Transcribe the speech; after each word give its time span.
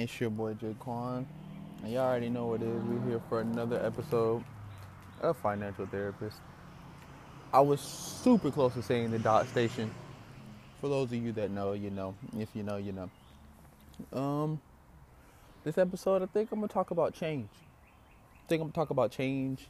It's 0.00 0.18
your 0.18 0.30
boy 0.30 0.54
Jaquan. 0.54 1.26
And 1.82 1.92
y'all 1.92 2.08
already 2.08 2.30
know 2.30 2.46
what 2.46 2.62
it 2.62 2.68
is. 2.68 2.82
We're 2.84 3.06
here 3.06 3.20
for 3.28 3.42
another 3.42 3.84
episode 3.84 4.42
of 5.20 5.36
Financial 5.36 5.84
Therapist. 5.84 6.38
I 7.52 7.60
was 7.60 7.82
super 7.82 8.50
close 8.50 8.72
to 8.74 8.82
saying 8.82 9.10
the 9.10 9.18
dot 9.18 9.46
station. 9.48 9.90
For 10.80 10.88
those 10.88 11.12
of 11.12 11.22
you 11.22 11.32
that 11.32 11.50
know, 11.50 11.74
you 11.74 11.90
know. 11.90 12.14
If 12.38 12.48
you 12.54 12.62
know, 12.62 12.78
you 12.78 12.92
know. 12.92 14.18
Um, 14.18 14.62
this 15.64 15.76
episode, 15.76 16.22
I 16.22 16.26
think 16.26 16.50
I'm 16.50 16.60
gonna 16.60 16.68
talk 16.68 16.92
about 16.92 17.12
change. 17.12 17.50
I 17.52 18.48
think 18.48 18.62
I'm 18.62 18.68
gonna 18.68 18.72
talk 18.72 18.88
about 18.88 19.10
change 19.10 19.68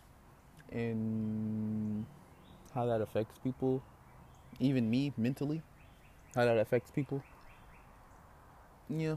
and 0.71 2.07
how 2.73 2.87
that 2.87 3.01
affects 3.01 3.37
people, 3.43 3.83
even 4.61 4.89
me 4.89 5.13
mentally. 5.17 5.61
How 6.37 6.45
that 6.45 6.57
affects 6.57 6.93
people. 6.93 7.21
Yeah, 8.89 9.17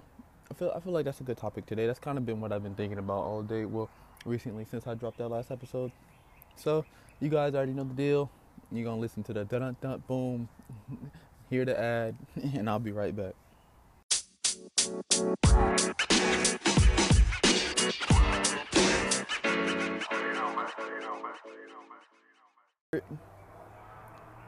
I 0.52 0.54
feel 0.56 0.74
I 0.76 0.80
feel 0.80 0.94
like 0.94 1.06
that's 1.06 1.22
a 1.22 1.24
good 1.24 1.38
topic 1.38 1.66
today. 1.66 1.88
That's 1.88 2.00
kind 2.00 2.18
of 2.18 2.26
been 2.26 2.42
what 2.42 2.52
I've 2.52 2.64
been 2.64 2.76
thinking 2.76 2.98
about 3.00 3.24
all 3.24 3.42
day. 3.42 3.66
Well, 3.66 3.90
recently 4.26 4.66
since 4.70 4.88
I 4.88 4.94
dropped 4.94 5.18
that 5.18 5.30
last 5.30 5.52
episode. 5.52 5.92
So 6.56 6.86
you 7.20 7.30
guys 7.30 7.56
already 7.56 7.72
know 7.74 7.84
the 7.84 7.94
deal. 7.94 8.30
You're 8.72 8.86
gonna 8.86 9.00
listen 9.00 9.24
to 9.24 9.34
the 9.34 9.46
dun 9.46 9.76
dun 9.82 10.04
boom, 10.08 10.50
hear 11.50 11.66
the 11.66 11.80
ad, 11.80 12.16
and 12.56 12.70
I'll 12.70 12.80
be 12.80 12.92
right 12.92 13.16
back. 13.16 13.34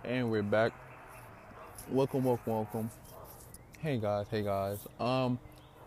And 0.03 0.29
we're 0.29 0.43
back. 0.43 0.71
Welcome, 1.89 2.25
welcome, 2.25 2.53
welcome. 2.53 2.89
Hey 3.79 3.97
guys, 3.97 4.27
hey 4.29 4.43
guys. 4.43 4.79
Um, 4.99 5.39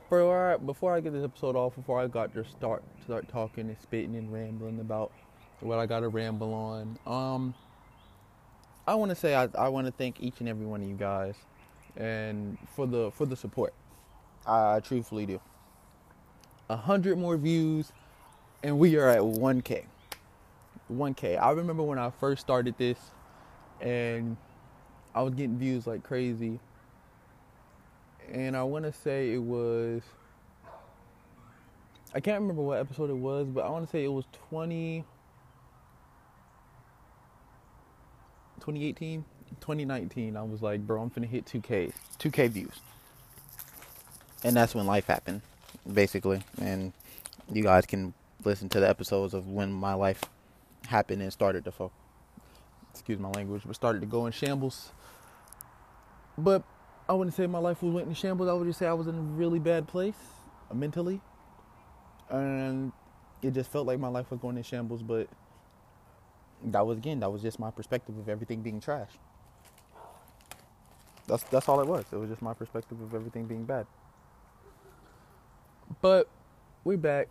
before 0.09 0.53
I, 0.53 0.57
before 0.57 0.95
I 0.95 1.01
get 1.01 1.13
this 1.13 1.25
episode 1.25 1.55
off, 1.55 1.77
before 1.77 2.01
I 2.01 2.07
got 2.07 2.33
to 2.33 2.45
start 2.45 2.83
start 3.05 3.29
talking 3.29 3.69
and 3.69 3.77
spitting 3.79 4.17
and 4.17 4.33
rambling 4.33 4.81
about 4.81 5.13
what 5.61 5.79
I 5.79 5.85
got 5.85 6.01
to 6.01 6.09
ramble 6.09 6.55
on, 6.55 6.99
um, 7.07 7.55
I 8.87 8.95
want 8.95 9.11
to 9.11 9.15
say 9.15 9.35
I, 9.35 9.49
I 9.59 9.69
want 9.69 9.87
to 9.87 9.93
thank 9.93 10.21
each 10.21 10.41
and 10.41 10.49
every 10.49 10.65
one 10.65 10.81
of 10.81 10.89
you 10.89 10.95
guys, 10.95 11.35
and 11.97 12.57
for 12.75 12.87
the 12.87 13.11
for 13.11 13.27
the 13.27 13.37
support. 13.37 13.75
I, 14.47 14.77
I 14.77 14.81
truthfully 14.81 15.27
do. 15.27 15.41
A 16.71 16.77
hundred 16.77 17.19
more 17.19 17.37
views, 17.37 17.93
and 18.63 18.79
we 18.79 18.97
are 18.97 19.09
at 19.09 19.21
1K. 19.21 19.85
1K. 20.91 21.39
I 21.39 21.51
remember 21.51 21.83
when 21.83 21.99
I 21.99 22.11
first 22.11 22.41
started 22.41 22.75
this, 22.79 22.99
and 23.83 24.39
I 25.15 25.21
was 25.21 25.35
getting 25.35 25.59
views 25.59 25.87
like 25.87 26.03
crazy. 26.03 26.61
And 28.33 28.57
I 28.57 28.63
want 28.63 28.85
to 28.85 28.93
say 28.93 29.33
it 29.33 29.43
was. 29.43 30.03
I 32.15 32.21
can't 32.21 32.41
remember 32.41 32.63
what 32.63 32.79
episode 32.79 33.11
it 33.11 33.17
was, 33.17 33.47
but 33.47 33.65
I 33.65 33.71
want 33.71 33.87
to 33.87 33.91
say 33.91 34.05
it 34.05 34.13
was 34.13 34.25
20. 34.51 35.05
2018, 38.61 39.25
2019. 39.61 40.37
I 40.37 40.43
was 40.43 40.61
like, 40.61 40.87
bro, 40.87 41.01
I'm 41.01 41.11
finna 41.11 41.27
hit 41.27 41.47
2K, 41.47 41.93
2K 42.19 42.51
views. 42.51 42.81
And 44.45 44.55
that's 44.55 44.75
when 44.75 44.87
life 44.87 45.07
happened, 45.07 45.41
basically. 45.91 46.43
And 46.61 46.93
you 47.51 47.63
guys 47.63 47.87
can 47.87 48.13
listen 48.45 48.69
to 48.71 48.81
the 48.81 48.89
episodes 48.89 49.33
of 49.33 49.49
when 49.49 49.73
my 49.73 49.95
life 49.95 50.23
happened 50.87 51.23
and 51.23 51.33
started 51.33 51.65
to 51.65 51.73
fall. 51.73 51.93
Excuse 52.91 53.19
my 53.19 53.31
language, 53.31 53.63
but 53.65 53.75
started 53.75 54.01
to 54.01 54.07
go 54.07 54.27
in 54.27 54.33
shambles. 54.33 54.91
But 56.37 56.63
I 57.09 57.15
wouldn't 57.15 57.35
say 57.35 57.47
my 57.47 57.59
life 57.59 57.83
was 57.83 57.95
went 57.95 58.09
in 58.09 58.15
shambles. 58.15 58.49
I 58.49 58.53
would 58.53 58.67
just 58.67 58.79
say 58.79 58.87
I 58.87 58.93
was 58.93 59.07
in 59.07 59.15
a 59.15 59.21
really 59.21 59.59
bad 59.59 59.89
place 59.89 60.17
uh, 60.71 60.75
mentally, 60.75 61.21
and 62.31 62.93
it 63.43 63.55
just 63.55 63.71
felt 63.73 63.87
like 63.87 63.99
my 63.99 64.09
life 64.09 64.31
was 64.31 64.41
going 64.41 64.57
in 64.59 64.63
shambles. 64.63 65.03
But 65.03 65.29
that 66.65 66.87
was 66.87 66.99
again, 66.99 67.21
that 67.21 67.33
was 67.33 67.43
just 67.43 67.59
my 67.59 67.71
perspective 67.71 68.19
of 68.19 68.29
everything 68.29 68.63
being 68.63 68.81
trash. 68.81 69.11
That's 71.27 71.45
that's 71.45 71.69
all 71.69 71.81
it 71.81 71.87
was. 71.87 72.07
It 72.13 72.17
was 72.17 72.31
just 72.31 72.43
my 72.43 72.55
perspective 72.55 73.01
of 73.01 73.15
everything 73.15 73.47
being 73.47 73.65
bad. 73.65 73.87
But 76.03 76.29
we're 76.85 76.99
back. 76.99 77.29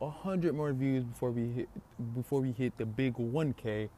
A 0.00 0.10
hundred 0.10 0.54
more 0.54 0.72
views 0.72 1.04
before 1.04 1.30
we 1.30 1.48
hit 1.48 1.68
before 2.14 2.40
we 2.42 2.52
hit 2.52 2.76
the 2.78 2.86
big 2.86 3.14
1K. 3.14 3.88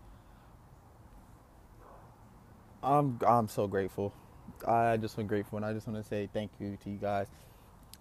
I'm 2.83 3.19
I'm 3.27 3.49
so 3.49 3.67
grateful. 3.67 4.13
I 4.67 4.97
just 4.97 5.19
am 5.19 5.27
grateful, 5.27 5.57
and 5.59 5.67
I 5.67 5.73
just 5.73 5.87
want 5.87 6.03
to 6.03 6.09
say 6.09 6.29
thank 6.33 6.51
you 6.61 6.79
to 6.83 6.91
you 6.91 6.99
guys. 6.99 7.29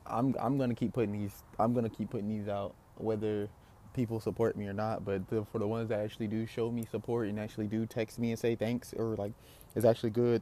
I'm 0.06 0.36
I'm 0.40 0.58
gonna 0.58 0.76
keep 0.76 0.94
putting 0.94 1.12
these. 1.12 1.44
I'm 1.60 1.74
gonna 1.74 1.90
keep 1.90 2.10
putting 2.12 2.30
these 2.30 2.48
out, 2.48 2.76
whether 2.96 3.50
people 3.94 4.20
support 4.20 4.58
me 4.58 4.68
or 4.68 4.74
not. 4.74 5.06
But 5.06 5.28
the, 5.30 5.46
for 5.52 5.60
the 5.60 5.68
ones 5.68 5.90
that 5.90 6.00
actually 6.00 6.28
do 6.28 6.46
show 6.46 6.72
me 6.72 6.86
support 6.90 7.28
and 7.28 7.40
actually 7.40 7.68
do 7.68 7.86
text 7.86 8.20
me 8.20 8.32
and 8.32 8.40
say 8.40 8.56
thanks 8.56 8.94
or 8.94 9.16
like 9.16 9.34
it's 9.76 9.86
actually 9.86 10.12
good, 10.12 10.42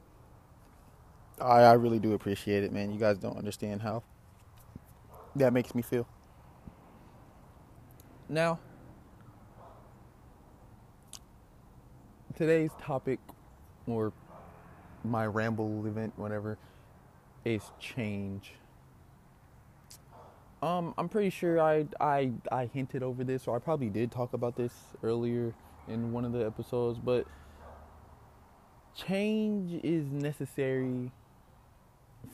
I 1.40 1.62
I 1.62 1.72
really 1.74 1.98
do 1.98 2.14
appreciate 2.14 2.64
it, 2.64 2.72
man. 2.72 2.92
You 2.92 2.98
guys 3.00 3.18
don't 3.18 3.36
understand 3.36 3.82
how 3.82 4.02
that 5.36 5.52
makes 5.52 5.74
me 5.74 5.82
feel. 5.82 6.06
Now, 8.28 8.58
today's 12.36 12.72
topic 12.80 13.20
or 13.86 14.12
my 15.10 15.26
ramble 15.26 15.86
event, 15.86 16.12
whatever, 16.16 16.58
is 17.44 17.62
change. 17.78 18.54
Um, 20.62 20.94
I'm 20.98 21.08
pretty 21.08 21.30
sure 21.30 21.60
I 21.60 21.86
I 22.00 22.32
I 22.50 22.66
hinted 22.66 23.02
over 23.02 23.24
this, 23.24 23.46
or 23.46 23.56
I 23.56 23.58
probably 23.58 23.88
did 23.88 24.10
talk 24.10 24.32
about 24.32 24.56
this 24.56 24.72
earlier 25.02 25.54
in 25.86 26.12
one 26.12 26.24
of 26.24 26.32
the 26.32 26.44
episodes, 26.44 26.98
but 26.98 27.26
change 28.94 29.80
is 29.84 30.06
necessary 30.10 31.12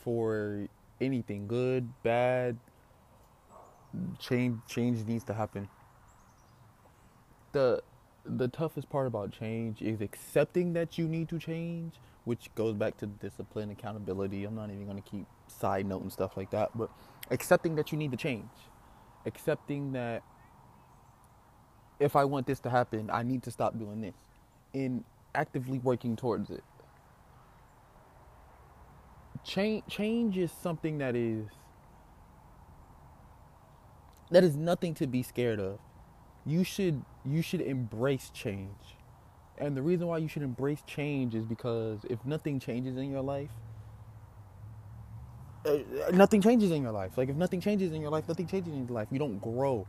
for 0.03 0.69
anything, 1.01 1.47
good, 1.47 1.93
bad. 2.03 2.57
Change 4.19 4.61
change 4.67 5.05
needs 5.05 5.25
to 5.25 5.35
happen. 5.35 5.69
The 7.53 7.83
the 8.25 8.49
toughest 8.49 8.89
part 8.89 9.07
about 9.07 9.33
change 9.33 9.83
is 9.83 10.01
accepting 10.01 10.73
that 10.75 10.97
you 10.97 11.07
need 11.09 11.29
to 11.29 11.39
change 11.39 11.95
which 12.25 12.55
goes 12.55 12.75
back 12.75 12.97
to 12.99 13.07
discipline, 13.07 13.71
accountability. 13.71 14.45
I'm 14.45 14.55
not 14.55 14.71
even 14.71 14.85
going 14.85 15.03
to 15.03 15.09
keep 15.09 15.27
side 15.49 15.87
note 15.87 16.03
and 16.03 16.13
stuff 16.13 16.37
like 16.37 16.51
that, 16.51 16.71
but 16.77 16.91
accepting 17.31 17.75
that 17.77 17.93
you 17.93 17.99
need 17.99 18.11
to 18.13 18.17
change, 18.17 18.51
accepting 19.27 19.93
that 19.93 20.23
if 21.99 22.17
I 22.17 22.25
want 22.25 22.47
this 22.47 22.61
to 22.61 22.71
happen, 22.71 23.11
I 23.13 23.23
need 23.23 23.43
to 23.45 23.51
stop 23.51 23.79
doing 23.79 24.01
this, 24.01 24.15
and 24.75 25.05
actively 25.35 25.79
working 25.79 26.17
towards 26.17 26.51
it. 26.51 26.65
Change, 29.45 29.85
change 29.89 30.39
is 30.39 30.53
something 30.53 30.99
that 30.99 31.17
is 31.17 31.47
that 34.31 34.45
is 34.45 34.57
nothing 34.57 34.95
to 34.95 35.07
be 35.07 35.23
scared 35.23 35.61
of. 35.61 35.79
You 36.47 36.65
should 36.65 37.03
you 37.25 37.43
should 37.43 37.61
embrace 37.61 38.31
change 38.31 38.97
and 39.63 39.77
the 39.77 39.83
reason 39.83 40.09
why 40.09 40.19
you 40.19 40.29
should 40.29 40.43
embrace 40.43 40.83
change 40.87 41.35
is 41.37 41.45
because 41.45 42.01
if 42.11 42.25
nothing 42.27 42.59
changes 42.59 42.97
in 42.97 43.11
your 43.11 43.23
life, 43.23 43.51
uh, 45.65 45.79
nothing 46.13 46.43
changes 46.43 46.73
in 46.73 46.83
your 46.83 46.93
life. 46.93 47.17
Like 47.17 47.29
if 47.29 47.37
nothing 47.37 47.61
changes 47.61 47.93
in 47.93 48.01
your 48.01 48.11
life, 48.11 48.27
nothing 48.29 48.49
changes 48.49 48.73
in 48.73 48.87
your 48.87 48.95
life. 48.95 49.09
You 49.13 49.21
don't 49.21 49.41
grow. 49.41 49.87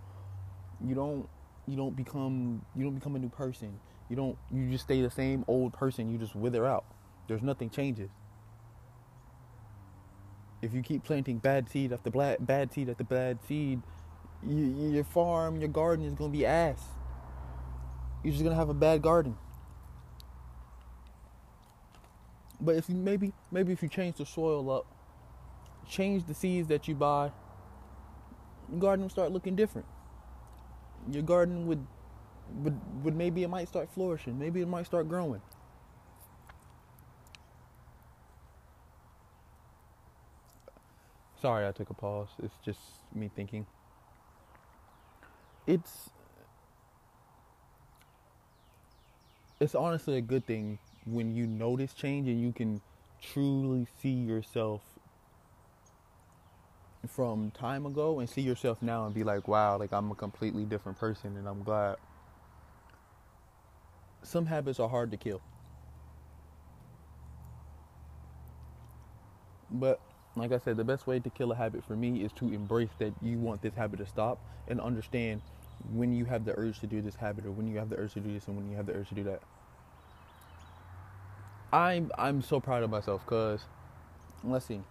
You 0.85 0.93
don't 0.95 1.27
you 1.67 1.75
don't 1.75 1.95
become 1.95 2.63
you 2.75 2.83
don't 2.83 2.95
become 2.95 3.15
a 3.15 3.19
new 3.19 3.29
person. 3.29 3.79
You 4.09 4.15
don't 4.15 4.37
you 4.51 4.69
just 4.69 4.83
stay 4.83 5.01
the 5.01 5.09
same 5.09 5.43
old 5.47 5.73
person. 5.73 6.11
You 6.11 6.19
just 6.19 6.35
wither 6.35 6.67
out. 6.67 6.85
There's 7.27 7.41
nothing 7.41 7.69
changes. 7.71 8.11
If 10.61 10.73
you 10.73 10.81
keep 10.83 11.03
planting 11.03 11.39
bad 11.39 11.69
seed 11.69 11.91
after 11.91 12.11
bad 12.11 12.73
seed 12.73 12.89
after 12.89 13.03
bad 13.03 13.39
seed, 13.47 13.81
you, 14.47 14.91
your 14.91 15.03
farm, 15.03 15.57
your 15.59 15.69
garden 15.69 16.05
is 16.05 16.13
gonna 16.13 16.31
be 16.31 16.45
ass. 16.45 16.81
You're 18.23 18.33
just 18.33 18.43
gonna 18.43 18.55
have 18.55 18.69
a 18.69 18.73
bad 18.75 19.01
garden. 19.01 19.35
But 22.63 22.75
if 22.75 22.87
you 22.89 22.95
maybe 22.95 23.33
maybe 23.51 23.73
if 23.73 23.83
you 23.83 23.89
change 23.89 24.15
the 24.15 24.25
soil 24.25 24.71
up, 24.71 24.85
change 25.87 26.25
the 26.25 26.33
seeds 26.33 26.69
that 26.69 26.87
you 26.87 26.95
buy, 26.95 27.31
your 28.71 28.79
garden 28.79 29.03
will 29.03 29.09
start 29.09 29.33
looking 29.33 29.55
different. 29.55 29.85
Your 31.11 31.23
garden 31.23 31.67
would 31.67 31.85
would 32.55 32.79
would 33.03 33.15
maybe 33.15 33.43
it 33.43 33.49
might 33.49 33.67
start 33.67 33.89
flourishing, 33.93 34.39
maybe 34.39 34.61
it 34.61 34.67
might 34.67 34.85
start 34.85 35.09
growing. 35.09 35.41
Sorry, 41.41 41.67
I 41.67 41.73
took 41.73 41.89
a 41.89 41.93
pause. 41.93 42.29
It's 42.41 42.55
just 42.63 42.79
me 43.13 43.29
thinking. 43.35 43.65
It's 45.67 46.11
it's 49.59 49.75
honestly 49.75 50.17
a 50.17 50.21
good 50.21 50.45
thing 50.47 50.79
when 51.05 51.35
you 51.35 51.45
notice 51.45 51.93
change 51.93 52.27
and 52.27 52.41
you 52.41 52.51
can 52.51 52.81
truly 53.21 53.87
see 54.01 54.09
yourself 54.09 54.81
from 57.07 57.51
time 57.51 57.85
ago 57.85 58.19
and 58.19 58.29
see 58.29 58.41
yourself 58.41 58.81
now 58.81 59.05
and 59.05 59.13
be 59.13 59.23
like, 59.23 59.47
wow, 59.47 59.77
like 59.77 59.91
I'm 59.91 60.11
a 60.11 60.15
completely 60.15 60.63
different 60.63 60.97
person 60.97 61.35
and 61.37 61.47
I'm 61.47 61.63
glad. 61.63 61.97
Some 64.23 64.45
habits 64.45 64.79
are 64.79 64.87
hard 64.87 65.11
to 65.11 65.17
kill. 65.17 65.41
But 69.69 69.99
like 70.35 70.51
I 70.51 70.59
said, 70.59 70.77
the 70.77 70.83
best 70.83 71.07
way 71.07 71.19
to 71.19 71.29
kill 71.29 71.51
a 71.51 71.55
habit 71.55 71.83
for 71.83 71.95
me 71.95 72.23
is 72.23 72.31
to 72.33 72.45
embrace 72.53 72.91
that 72.99 73.13
you 73.21 73.37
want 73.37 73.61
this 73.61 73.73
habit 73.75 73.97
to 73.97 74.05
stop 74.05 74.39
and 74.67 74.79
understand 74.79 75.41
when 75.91 76.13
you 76.13 76.25
have 76.25 76.45
the 76.45 76.57
urge 76.57 76.79
to 76.79 76.87
do 76.87 77.01
this 77.01 77.15
habit 77.15 77.45
or 77.45 77.51
when 77.51 77.67
you 77.67 77.77
have 77.77 77.89
the 77.89 77.97
urge 77.97 78.13
to 78.13 78.19
do 78.21 78.31
this 78.31 78.47
and 78.47 78.55
when 78.55 78.69
you 78.69 78.77
have 78.77 78.85
the 78.85 78.93
urge 78.93 79.09
to 79.09 79.15
do 79.15 79.23
that. 79.23 79.41
I'm 81.73 82.11
I'm 82.19 82.43
so 82.43 82.59
proud 82.59 82.83
of 82.83 82.91
myself 82.91 83.25
cuz 83.25 83.65
let's 84.43 84.65
see. 84.67 84.81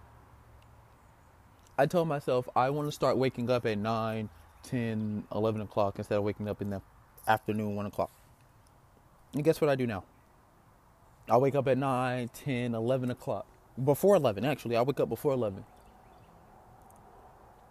I 1.77 1.85
told 1.85 2.09
myself 2.09 2.49
I 2.57 2.69
want 2.71 2.89
to 2.89 2.91
start 2.91 3.17
waking 3.17 3.49
up 3.49 3.65
at 3.65 3.77
9, 3.77 4.29
10, 4.63 5.23
11 5.33 5.61
o'clock 5.61 5.97
instead 5.97 6.17
of 6.17 6.25
waking 6.25 6.49
up 6.49 6.61
in 6.61 6.69
the 6.71 6.81
afternoon, 7.25 7.75
1 7.75 7.85
o'clock. 7.85 8.11
And 9.33 9.45
guess 9.45 9.61
what 9.61 9.69
I 9.69 9.75
do 9.75 9.87
now? 9.87 10.03
I 11.29 11.37
wake 11.37 11.55
up 11.55 11.69
at 11.69 11.77
9, 11.77 12.29
10, 12.33 12.75
11 12.75 13.11
o'clock. 13.11 13.45
Before 13.81 14.17
11, 14.17 14.43
actually. 14.43 14.75
I 14.75 14.81
wake 14.81 14.99
up 14.99 15.07
before 15.07 15.31
11. 15.31 15.63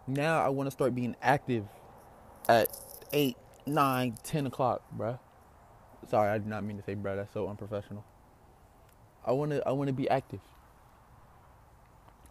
Now 0.07 0.45
I 0.45 0.49
want 0.49 0.69
to 0.69 0.71
start 0.71 0.95
being 0.95 1.17
active 1.23 1.67
at 2.49 2.69
8, 3.13 3.37
9, 3.67 4.17
10 4.25 4.47
o'clock, 4.47 4.83
bruh. 4.97 5.19
Sorry, 6.09 6.31
I 6.31 6.39
did 6.39 6.47
not 6.47 6.65
mean 6.65 6.79
to 6.79 6.83
say 6.83 6.95
bruh. 6.95 7.15
That's 7.15 7.35
so 7.35 7.47
unprofessional. 7.47 8.05
I 9.25 9.33
want 9.33 9.53
to 9.53 9.67
I 9.67 9.73
want 9.73 9.89
to 9.89 9.93
be 9.93 10.09
active. 10.09 10.41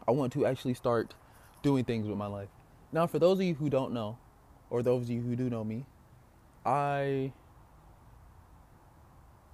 I 0.08 0.12
want 0.12 0.34
to 0.34 0.46
actually 0.46 0.74
start 0.74 1.14
doing 1.64 1.86
things 1.86 2.08
with 2.08 2.18
my 2.18 2.28
life. 2.28 2.50
Now, 2.92 3.08
for 3.08 3.20
those 3.20 3.40
of 3.40 3.46
you 3.46 3.54
who 3.54 3.70
don't 3.70 3.94
know, 3.94 4.18
or 4.70 4.84
those 4.84 5.04
of 5.04 5.10
you 5.10 5.22
who 5.22 5.36
do 5.36 5.50
know 5.50 5.64
me, 5.64 5.86
I 6.66 7.32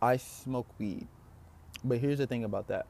I 0.02 0.18
smoke 0.18 0.68
weed. 0.80 1.08
But 1.84 2.00
here's 2.00 2.18
the 2.18 2.28
thing 2.28 2.44
about 2.44 2.68
that. 2.68 2.88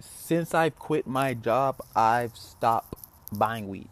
Since 0.00 0.54
I've 0.54 0.78
quit 0.78 1.06
my 1.06 1.34
job, 1.34 1.80
I've 1.94 2.36
stopped 2.36 2.94
buying 3.32 3.68
weed. 3.68 3.88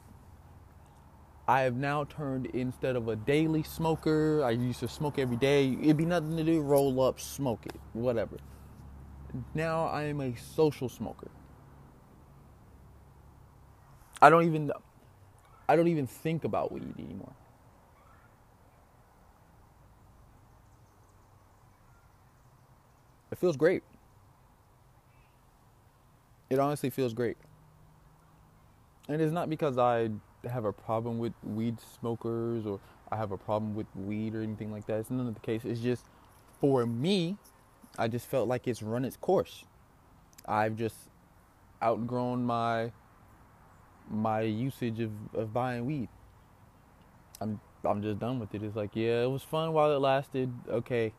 I 1.46 1.60
have 1.62 1.76
now 1.76 2.04
turned 2.04 2.46
instead 2.46 2.96
of 2.96 3.08
a 3.08 3.16
daily 3.16 3.62
smoker, 3.62 4.42
I 4.42 4.50
used 4.50 4.80
to 4.80 4.88
smoke 4.88 5.18
every 5.18 5.36
day. 5.36 5.76
It'd 5.82 5.96
be 5.98 6.06
nothing 6.06 6.36
to 6.38 6.44
do, 6.44 6.62
roll 6.62 7.02
up, 7.02 7.20
smoke 7.20 7.66
it, 7.66 7.74
whatever. 7.92 8.38
Now 9.54 9.86
I 9.86 10.04
am 10.04 10.20
a 10.20 10.34
social 10.36 10.88
smoker. 10.88 11.30
I 14.22 14.30
don't 14.30 14.44
even 14.44 14.72
I 15.68 15.76
don't 15.76 15.88
even 15.88 16.06
think 16.06 16.44
about 16.44 16.72
weed 16.72 16.94
anymore. 16.98 17.32
It 23.32 23.38
feels 23.38 23.56
great. 23.56 23.82
It 26.50 26.58
honestly 26.58 26.90
feels 26.90 27.12
great. 27.14 27.36
And 29.08 29.20
it's 29.20 29.32
not 29.32 29.50
because 29.50 29.78
I 29.78 30.10
have 30.48 30.64
a 30.64 30.72
problem 30.72 31.18
with 31.18 31.32
weed 31.42 31.78
smokers 31.98 32.66
or 32.66 32.78
I 33.10 33.16
have 33.16 33.32
a 33.32 33.38
problem 33.38 33.74
with 33.74 33.86
weed 33.94 34.34
or 34.34 34.42
anything 34.42 34.70
like 34.70 34.86
that. 34.86 35.00
It's 35.00 35.10
none 35.10 35.26
of 35.26 35.34
the 35.34 35.40
case. 35.40 35.64
It's 35.64 35.80
just 35.80 36.04
for 36.60 36.86
me, 36.86 37.36
I 37.98 38.08
just 38.08 38.26
felt 38.26 38.48
like 38.48 38.66
it's 38.66 38.82
run 38.82 39.04
its 39.04 39.16
course. 39.16 39.64
I've 40.46 40.76
just 40.76 40.96
outgrown 41.82 42.44
my 42.44 42.92
my 44.10 44.40
usage 44.42 45.00
of, 45.00 45.10
of 45.34 45.52
buying 45.52 45.86
weed. 45.86 46.08
I'm 47.40 47.60
I'm 47.84 48.02
just 48.02 48.18
done 48.18 48.38
with 48.38 48.54
it. 48.54 48.62
It's 48.62 48.76
like, 48.76 48.90
yeah, 48.94 49.22
it 49.22 49.30
was 49.30 49.42
fun 49.42 49.72
while 49.72 49.92
it 49.92 49.98
lasted. 49.98 50.52
Okay, 50.68 51.12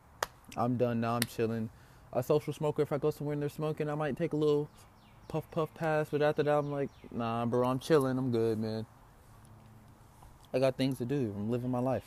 I'm 0.56 0.76
done 0.76 1.00
now. 1.00 1.16
I'm 1.16 1.22
chilling. 1.22 1.70
A 2.12 2.22
social 2.22 2.52
smoker, 2.52 2.82
if 2.82 2.92
I 2.92 2.98
go 2.98 3.10
somewhere 3.10 3.34
and 3.34 3.42
they're 3.42 3.48
smoking, 3.48 3.90
I 3.90 3.94
might 3.94 4.16
take 4.16 4.32
a 4.32 4.36
little 4.36 4.68
puff 5.28 5.50
puff 5.50 5.72
pass. 5.74 6.08
But 6.10 6.22
after 6.22 6.42
that, 6.42 6.58
I'm 6.58 6.70
like, 6.70 6.90
nah, 7.10 7.44
bro, 7.46 7.68
I'm 7.68 7.78
chilling. 7.78 8.18
I'm 8.18 8.30
good, 8.30 8.58
man. 8.58 8.86
I 10.52 10.58
got 10.58 10.76
things 10.76 10.98
to 10.98 11.04
do. 11.04 11.34
I'm 11.36 11.50
living 11.50 11.70
my 11.70 11.78
life. 11.78 12.04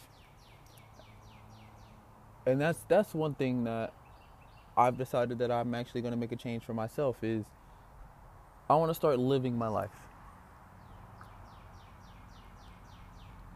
And 2.45 2.59
that's 2.59 2.79
that's 2.87 3.13
one 3.13 3.35
thing 3.35 3.65
that 3.65 3.93
I've 4.79 4.97
decided 4.97 5.39
that 5.39 5.51
I'm 5.51 5.75
actually 5.75 5.99
going 5.99 6.13
to 6.13 6.17
make 6.17 6.31
a 6.31 6.37
change 6.37 6.63
for 6.63 6.73
myself 6.73 7.21
is 7.21 7.43
I 8.69 8.75
want 8.75 8.89
to 8.89 8.93
start 8.93 9.19
living 9.19 9.57
my 9.57 9.67
life. 9.67 9.91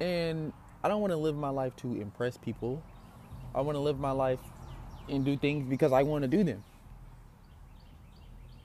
And 0.02 0.52
I 0.84 0.90
don't 0.90 1.00
want 1.00 1.12
to 1.12 1.18
live 1.18 1.38
my 1.38 1.48
life 1.48 1.78
to 1.78 1.96
impress 1.96 2.36
people. 2.36 2.84
I 3.56 3.62
want 3.62 3.78
to 3.78 3.80
live 3.80 4.00
my 4.00 4.12
life 4.12 4.40
and 5.08 5.24
do 5.24 5.38
things 5.38 5.66
because 5.70 5.94
I 5.94 6.04
want 6.04 6.24
to 6.24 6.28
do 6.28 6.44
them. 6.44 6.62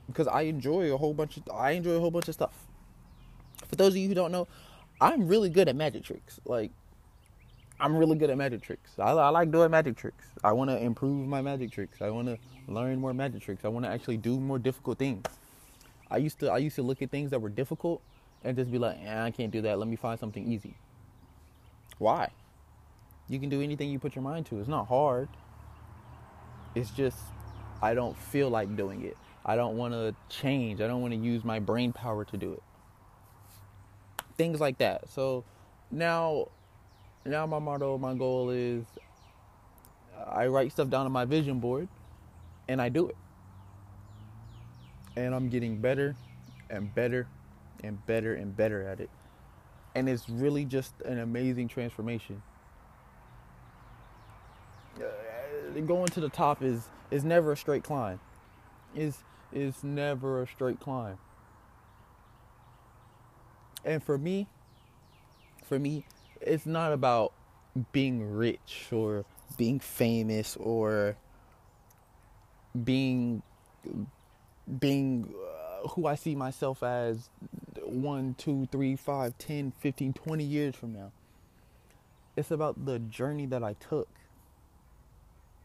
Because 0.08 0.26
I 0.26 0.42
enjoy 0.42 0.92
a 0.92 0.96
whole 0.96 1.14
bunch 1.14 1.36
of 1.36 1.44
I 1.54 1.72
enjoy 1.72 1.92
a 1.92 2.00
whole 2.00 2.10
bunch 2.10 2.26
of 2.26 2.34
stuff. 2.34 2.66
For 3.68 3.76
those 3.76 3.92
of 3.92 3.98
you 3.98 4.08
who 4.08 4.14
don't 4.14 4.32
know, 4.32 4.48
I'm 5.00 5.28
really 5.28 5.48
good 5.48 5.68
at 5.68 5.76
magic 5.76 6.02
tricks. 6.02 6.40
Like 6.44 6.72
I'm 7.80 7.96
really 7.96 8.16
good 8.16 8.30
at 8.30 8.36
magic 8.36 8.62
tricks. 8.62 8.92
I, 8.98 9.10
I 9.10 9.28
like 9.28 9.50
doing 9.52 9.70
magic 9.70 9.96
tricks. 9.96 10.26
I 10.42 10.52
want 10.52 10.70
to 10.70 10.78
improve 10.78 11.26
my 11.28 11.40
magic 11.40 11.70
tricks. 11.70 12.02
I 12.02 12.10
want 12.10 12.26
to 12.26 12.38
learn 12.66 12.98
more 12.98 13.14
magic 13.14 13.42
tricks. 13.42 13.64
I 13.64 13.68
want 13.68 13.84
to 13.84 13.90
actually 13.90 14.16
do 14.16 14.40
more 14.40 14.58
difficult 14.58 14.98
things. 14.98 15.24
I 16.10 16.16
used 16.16 16.40
to 16.40 16.50
I 16.50 16.58
used 16.58 16.76
to 16.76 16.82
look 16.82 17.02
at 17.02 17.10
things 17.10 17.30
that 17.30 17.40
were 17.40 17.50
difficult 17.50 18.02
and 18.42 18.56
just 18.56 18.70
be 18.70 18.78
like, 18.78 18.98
eh, 19.04 19.22
I 19.22 19.30
can't 19.30 19.52
do 19.52 19.62
that. 19.62 19.78
Let 19.78 19.88
me 19.88 19.96
find 19.96 20.18
something 20.18 20.50
easy. 20.50 20.74
Why? 21.98 22.30
You 23.28 23.38
can 23.38 23.48
do 23.48 23.60
anything 23.62 23.90
you 23.90 23.98
put 23.98 24.14
your 24.14 24.22
mind 24.22 24.46
to. 24.46 24.58
It's 24.58 24.68
not 24.68 24.88
hard. 24.88 25.28
It's 26.74 26.90
just 26.90 27.18
I 27.80 27.94
don't 27.94 28.16
feel 28.16 28.50
like 28.50 28.74
doing 28.76 29.04
it. 29.04 29.16
I 29.44 29.54
don't 29.54 29.76
want 29.76 29.94
to 29.94 30.14
change. 30.28 30.80
I 30.80 30.86
don't 30.86 31.00
want 31.00 31.12
to 31.14 31.20
use 31.20 31.44
my 31.44 31.58
brain 31.58 31.92
power 31.92 32.24
to 32.24 32.36
do 32.36 32.54
it. 32.54 32.62
Things 34.36 34.60
like 34.60 34.78
that. 34.78 35.08
So 35.08 35.44
now 35.90 36.48
now 37.28 37.46
my 37.46 37.58
motto, 37.58 37.98
my 37.98 38.14
goal 38.14 38.50
is 38.50 38.84
I 40.26 40.46
write 40.46 40.72
stuff 40.72 40.88
down 40.88 41.06
on 41.06 41.12
my 41.12 41.24
vision 41.24 41.60
board 41.60 41.88
and 42.68 42.80
I 42.80 42.88
do 42.88 43.08
it. 43.08 43.16
And 45.16 45.34
I'm 45.34 45.48
getting 45.48 45.80
better 45.80 46.14
and 46.70 46.94
better 46.94 47.26
and 47.82 48.04
better 48.06 48.34
and 48.34 48.56
better 48.56 48.86
at 48.86 49.00
it 49.00 49.10
and 49.98 50.08
it's 50.08 50.28
really 50.28 50.64
just 50.64 50.94
an 51.04 51.18
amazing 51.18 51.66
transformation. 51.66 52.40
Uh, 54.96 55.80
going 55.86 56.06
to 56.06 56.20
the 56.20 56.28
top 56.28 56.62
is 56.62 56.88
is 57.10 57.24
never 57.24 57.52
a 57.52 57.56
straight 57.56 57.82
climb. 57.82 58.20
Is 58.94 59.18
is 59.52 59.82
never 59.82 60.42
a 60.42 60.46
straight 60.46 60.78
climb. 60.78 61.18
And 63.84 64.02
for 64.02 64.18
me, 64.18 64.46
for 65.64 65.78
me, 65.78 66.04
it's 66.40 66.66
not 66.66 66.92
about 66.92 67.32
being 67.92 68.32
rich 68.32 68.88
or 68.92 69.24
being 69.56 69.80
famous 69.80 70.56
or 70.56 71.16
being 72.84 73.42
being 74.78 75.32
uh, 75.34 75.88
who 75.88 76.06
I 76.06 76.14
see 76.14 76.34
myself 76.34 76.82
as 76.82 77.30
one, 77.82 78.34
two, 78.36 78.68
three, 78.70 78.96
five, 78.96 79.36
10, 79.38 79.72
15, 79.78 80.12
20 80.12 80.44
years 80.44 80.74
from 80.74 80.92
now. 80.92 81.12
It's 82.36 82.50
about 82.50 82.84
the 82.84 82.98
journey 82.98 83.46
that 83.46 83.62
I 83.64 83.74
took. 83.74 84.08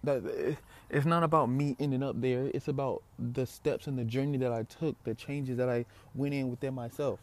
That 0.03 0.57
it's 0.89 1.05
not 1.05 1.23
about 1.23 1.49
me 1.49 1.75
ending 1.79 2.03
up 2.03 2.19
there. 2.19 2.49
It's 2.53 2.67
about 2.67 3.03
the 3.19 3.45
steps 3.45 3.87
and 3.87 3.97
the 3.97 4.03
journey 4.03 4.37
that 4.39 4.51
I 4.51 4.63
took, 4.63 5.01
the 5.03 5.13
changes 5.13 5.57
that 5.57 5.69
I 5.69 5.85
went 6.15 6.33
in 6.33 6.49
within 6.49 6.73
myself. 6.73 7.19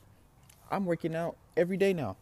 I'm 0.71 0.85
working 0.85 1.14
out 1.14 1.37
every 1.57 1.76
day 1.76 1.92
now. 1.92 2.16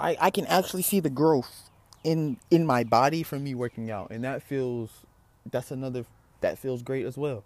I 0.00 0.16
I 0.20 0.30
can 0.30 0.46
actually 0.46 0.82
see 0.82 1.00
the 1.00 1.10
growth 1.10 1.70
in 2.04 2.38
in 2.50 2.66
my 2.66 2.84
body 2.84 3.22
from 3.22 3.44
me 3.44 3.54
working 3.54 3.90
out, 3.90 4.10
and 4.10 4.24
that 4.24 4.42
feels 4.42 4.90
that's 5.50 5.70
another 5.70 6.06
that 6.40 6.58
feels 6.58 6.82
great 6.82 7.06
as 7.06 7.16
well. 7.16 7.44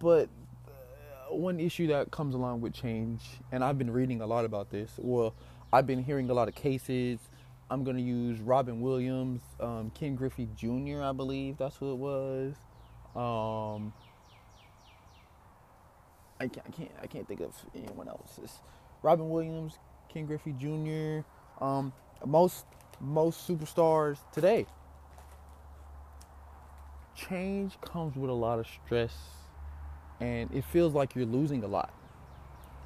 But 0.00 0.28
uh, 0.68 1.34
one 1.34 1.60
issue 1.60 1.88
that 1.88 2.10
comes 2.10 2.34
along 2.34 2.62
with 2.62 2.72
change, 2.74 3.22
and 3.52 3.62
I've 3.62 3.78
been 3.78 3.92
reading 3.92 4.20
a 4.22 4.26
lot 4.26 4.44
about 4.44 4.70
this. 4.70 4.92
Well, 4.98 5.34
I've 5.72 5.86
been 5.86 6.02
hearing 6.02 6.30
a 6.30 6.34
lot 6.34 6.48
of 6.48 6.54
cases. 6.54 7.20
I'm 7.70 7.84
gonna 7.84 8.00
use 8.00 8.40
Robin 8.40 8.80
Williams, 8.80 9.42
um, 9.60 9.92
Ken 9.94 10.16
Griffey 10.16 10.48
Jr. 10.56 11.02
I 11.02 11.12
believe 11.12 11.58
that's 11.58 11.76
who 11.76 11.92
it 11.92 11.96
was. 11.98 12.54
Um, 13.14 13.92
I 16.40 16.48
can't, 16.48 16.66
I 16.66 16.70
can't, 16.70 16.90
I 17.02 17.06
can't 17.06 17.28
think 17.28 17.40
of 17.40 17.54
anyone 17.74 18.08
else. 18.08 18.40
It's 18.42 18.54
Robin 19.02 19.28
Williams, 19.28 19.78
Ken 20.08 20.26
Griffey 20.26 20.52
Jr. 20.58 21.24
Um, 21.62 21.92
most 22.26 22.64
most 23.00 23.48
superstars 23.48 24.18
today 24.32 24.66
change 27.14 27.80
comes 27.80 28.16
with 28.16 28.30
a 28.30 28.34
lot 28.34 28.58
of 28.58 28.66
stress 28.66 29.14
and 30.20 30.50
it 30.52 30.64
feels 30.64 30.94
like 30.94 31.14
you're 31.14 31.26
losing 31.26 31.64
a 31.64 31.66
lot. 31.66 31.92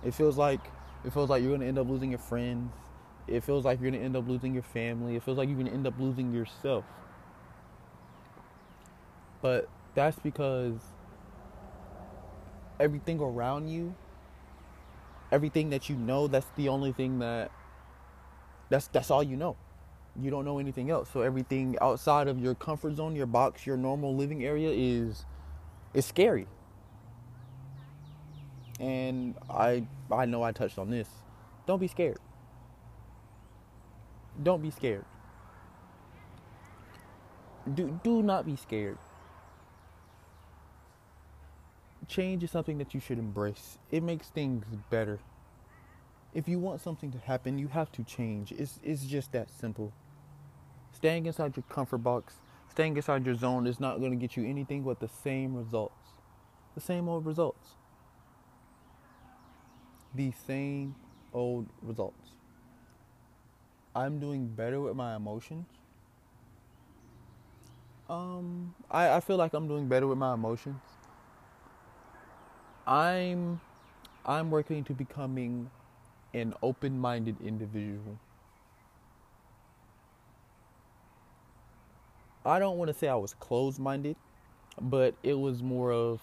It 0.05 0.15
feels 0.15 0.37
like 0.37 0.61
it 1.05 1.13
feels 1.13 1.31
like 1.31 1.43
you're 1.43 1.53
gonna 1.53 1.67
end 1.67 1.79
up 1.79 1.89
losing 1.89 2.11
your 2.11 2.19
friends. 2.19 2.73
It 3.27 3.43
feels 3.43 3.65
like 3.65 3.81
you're 3.81 3.91
gonna 3.91 4.03
end 4.03 4.17
up 4.17 4.29
losing 4.29 4.55
your 4.55 4.63
family. 4.63 5.17
It 5.17 5.23
feels 5.23 5.39
like 5.39 5.49
you're 5.49 5.59
gonna 5.59 5.71
end 5.71 5.87
up 5.87 5.99
losing 5.99 6.33
yourself. 6.33 6.85
But 9.43 9.69
that's 9.95 10.19
because 10.19 10.79
everything 12.81 13.21
around 13.21 13.69
you, 13.69 13.95
everything 15.33 15.71
that 15.71 15.88
you 15.88 15.97
know, 15.97 16.26
that's 16.26 16.47
the 16.57 16.69
only 16.69 16.93
thing 16.93 17.19
that 17.21 17.50
that's 18.71 18.88
that's 18.88 19.11
all 19.11 19.23
you 19.23 19.37
know. 19.37 19.57
You 20.21 20.31
don't 20.31 20.45
know 20.45 20.59
anything 20.59 20.90
else. 20.90 21.09
So 21.12 21.23
everything 21.23 21.76
outside 21.81 22.28
of 22.28 22.38
your 22.38 22.54
comfort 22.54 22.95
zone, 22.97 23.16
your 23.16 23.26
box, 23.26 23.66
your 23.66 23.76
normal 23.76 24.14
living 24.14 24.45
area 24.45 24.71
is 24.71 25.25
is 25.93 26.07
scary. 26.07 26.47
And 28.81 29.35
I 29.50 29.87
I 30.11 30.26
know 30.26 30.43
I 30.43 30.52
touched 30.52 30.78
on 30.78 30.90
this. 30.90 31.09
Don't 31.66 31.81
be 31.81 31.88
scared. 31.88 32.19
Don't 34.43 34.62
be 34.62 34.71
scared. 34.71 35.04
Do 37.73 38.00
do 38.02 38.23
not 38.23 38.47
be 38.47 38.57
scared. 38.57 38.99
Change 42.09 42.45
is 42.45 42.51
something 42.51 42.79
that 42.79 42.95
you 42.95 43.01
should 43.01 43.19
embrace. 43.19 43.79
It 43.91 44.03
makes 44.03 44.29
things 44.29 44.65
better. 44.91 45.19
If 46.35 46.49
you 46.49 46.59
want 46.59 46.81
something 46.81 47.13
to 47.13 47.19
happen, 47.19 47.59
you 47.59 47.69
have 47.69 47.93
to 47.93 48.03
change. 48.03 48.53
It's 48.53 48.81
it's 48.83 49.05
just 49.05 49.33
that 49.33 49.49
simple. 49.51 49.93
Staying 50.93 51.27
inside 51.27 51.57
your 51.57 51.65
comfort 51.69 51.99
box, 51.99 52.35
staying 52.71 52.97
inside 52.97 53.25
your 53.25 53.35
zone 53.35 53.67
is 53.67 53.81
not 53.81 54.01
going 54.01 54.11
to 54.11 54.17
get 54.17 54.37
you 54.37 54.45
anything 54.45 54.83
but 54.83 55.01
the 55.01 55.09
same 55.09 55.55
results. 55.55 56.11
The 56.75 56.81
same 56.81 57.09
old 57.09 57.25
results. 57.25 57.71
The 60.15 60.33
same 60.47 60.97
old 61.33 61.69
results. 61.83 62.31
I'm 63.95 64.19
doing 64.19 64.49
better 64.49 64.81
with 64.81 64.97
my 64.97 65.15
emotions. 65.15 65.67
Um, 68.09 68.75
I, 68.91 69.17
I 69.17 69.21
feel 69.21 69.37
like 69.37 69.55
I'm 69.55 69.69
doing 69.69 69.89
better 69.89 70.07
with 70.07 70.19
my 70.19 70.35
emotions. 70.35 70.81
I'm 72.87 73.61
I'm 74.26 74.50
working 74.50 74.85
to 74.85 74.93
becoming 74.93 75.71
an 76.33 76.55
open-minded 76.62 77.37
individual. 77.45 78.19
I 82.45 82.59
don't 82.59 82.76
want 82.76 82.88
to 82.88 82.95
say 82.95 83.09
I 83.09 83.14
was 83.14 83.35
closed-minded, 83.35 84.17
but 84.81 85.14
it 85.23 85.35
was 85.35 85.62
more 85.62 85.93
of 85.93 86.21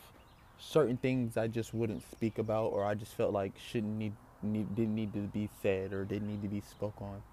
certain 0.59 0.97
things 0.97 1.37
I 1.37 1.47
just 1.47 1.73
wouldn't 1.73 2.03
speak 2.11 2.37
about 2.37 2.67
or 2.67 2.85
I 2.85 2.93
just 2.93 3.13
felt 3.15 3.33
like 3.33 3.53
shouldn't 3.57 3.97
need, 3.97 4.13
need 4.43 4.75
didn't 4.75 4.93
need 4.93 5.13
to 5.13 5.19
be 5.19 5.49
said 5.63 5.93
or 5.93 6.05
didn't 6.05 6.27
need 6.27 6.43
to 6.43 6.47
be 6.47 6.61
spoke 6.61 7.01
on. 7.01 7.23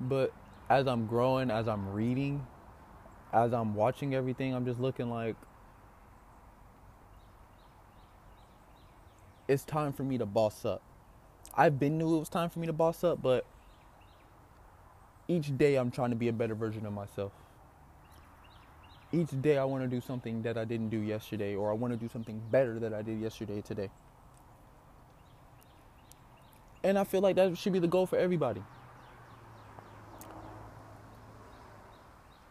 But 0.00 0.32
as 0.68 0.86
I'm 0.86 1.06
growing, 1.06 1.50
as 1.50 1.66
I'm 1.66 1.92
reading, 1.92 2.46
as 3.32 3.52
I'm 3.52 3.74
watching 3.74 4.14
everything, 4.14 4.54
I'm 4.54 4.64
just 4.64 4.78
looking 4.78 5.10
like 5.10 5.34
it's 9.48 9.64
time 9.64 9.92
for 9.92 10.02
me 10.02 10.18
to 10.18 10.26
boss 10.26 10.64
up. 10.64 10.82
I've 11.56 11.78
been 11.78 11.98
knew 11.98 12.16
it 12.16 12.18
was 12.18 12.28
time 12.28 12.50
for 12.50 12.58
me 12.58 12.66
to 12.66 12.72
boss 12.72 13.04
up, 13.04 13.22
but 13.22 13.44
each 15.28 15.56
day 15.56 15.76
I'm 15.76 15.90
trying 15.90 16.10
to 16.10 16.16
be 16.16 16.28
a 16.28 16.32
better 16.32 16.54
version 16.54 16.86
of 16.86 16.92
myself. 16.92 17.32
Each 19.12 19.30
day 19.40 19.58
I 19.58 19.64
want 19.64 19.84
to 19.84 19.88
do 19.88 20.00
something 20.00 20.42
that 20.42 20.58
I 20.58 20.64
didn't 20.64 20.88
do 20.88 20.98
yesterday, 20.98 21.54
or 21.54 21.70
I 21.70 21.74
want 21.74 21.92
to 21.92 21.96
do 21.96 22.08
something 22.08 22.40
better 22.50 22.78
that 22.80 22.92
I 22.92 23.02
did 23.02 23.20
yesterday 23.20 23.60
today. 23.60 23.90
And 26.82 26.98
I 26.98 27.04
feel 27.04 27.20
like 27.20 27.36
that 27.36 27.56
should 27.56 27.72
be 27.72 27.78
the 27.78 27.86
goal 27.86 28.06
for 28.06 28.18
everybody. 28.18 28.62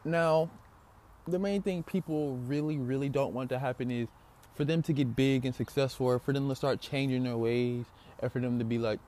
Now, 0.06 0.50
the 1.28 1.40
main 1.40 1.62
thing 1.62 1.84
people 1.84 2.38
really, 2.48 2.78
really 2.78 3.10
don't 3.10 3.34
want 3.34 3.50
to 3.50 3.60
happen 3.60 3.92
is 3.92 4.08
for 4.56 4.66
them 4.66 4.82
to 4.84 4.94
get 4.94 5.16
big 5.16 5.46
and 5.46 5.56
successful, 5.56 6.08
or 6.08 6.20
for 6.20 6.34
them 6.34 6.50
to 6.50 6.56
start 6.56 6.82
changing 6.82 7.24
their 7.24 7.38
ways, 7.38 7.86
and 8.20 8.32
for 8.32 8.40
them 8.40 8.60
to 8.60 8.66
be 8.66 8.78
like, 8.78 9.00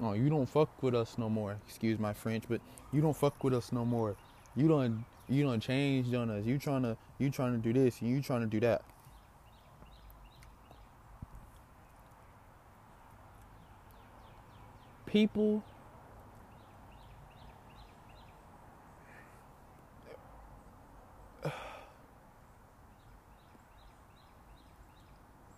"Oh, 0.00 0.12
you 0.12 0.28
don't 0.28 0.46
fuck 0.46 0.82
with 0.82 0.94
us 0.94 1.18
no 1.18 1.28
more." 1.28 1.56
Excuse 1.66 1.98
my 1.98 2.12
French, 2.12 2.44
but 2.48 2.60
you 2.92 3.00
don't 3.00 3.16
fuck 3.16 3.42
with 3.44 3.54
us 3.54 3.72
no 3.72 3.84
more. 3.84 4.16
You 4.56 4.68
don't, 4.68 5.04
you 5.28 5.44
don't 5.44 5.60
change 5.60 6.12
on 6.14 6.30
us. 6.30 6.44
You 6.44 6.58
trying 6.58 6.82
to, 6.82 6.96
you 7.18 7.30
trying 7.30 7.52
to 7.52 7.58
do 7.58 7.72
this, 7.72 8.00
and 8.00 8.10
you 8.10 8.22
trying 8.22 8.40
to 8.40 8.46
do 8.46 8.60
that. 8.60 8.82
People 15.06 15.62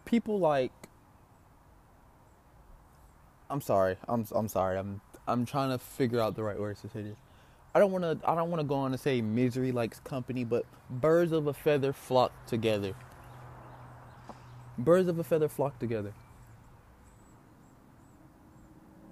people 0.07 0.39
like 0.39 0.73
I'm 3.51 3.61
sorry. 3.61 3.97
I'm 4.09 4.27
I'm 4.35 4.49
sorry. 4.49 4.79
I'm 4.79 5.01
I'm 5.29 5.45
trying 5.45 5.71
to 5.71 5.79
figure 5.79 6.21
out 6.21 6.35
the 6.35 6.43
right 6.43 6.59
words 6.59 6.81
to 6.83 6.89
say 6.89 7.03
this. 7.03 7.17
I 7.75 7.79
don't 7.79 7.93
want 7.93 8.05
to 8.05 8.19
I 8.29 8.35
don't 8.35 8.51
want 8.51 8.61
to 8.61 8.67
go 8.67 8.77
on 8.77 8.93
to 8.93 8.99
say 8.99 9.21
misery 9.21 9.73
likes 9.73 10.01
company, 10.01 10.45
but 10.45 10.65
birds 10.89 11.33
of 11.33 11.47
a 11.47 11.53
feather 11.53 11.93
flock 11.93 12.33
together. 12.47 12.95
Birds 14.79 15.09
of 15.09 15.19
a 15.19 15.25
feather 15.25 15.49
flock 15.49 15.79
together. 15.79 16.13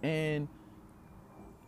And 0.03 0.49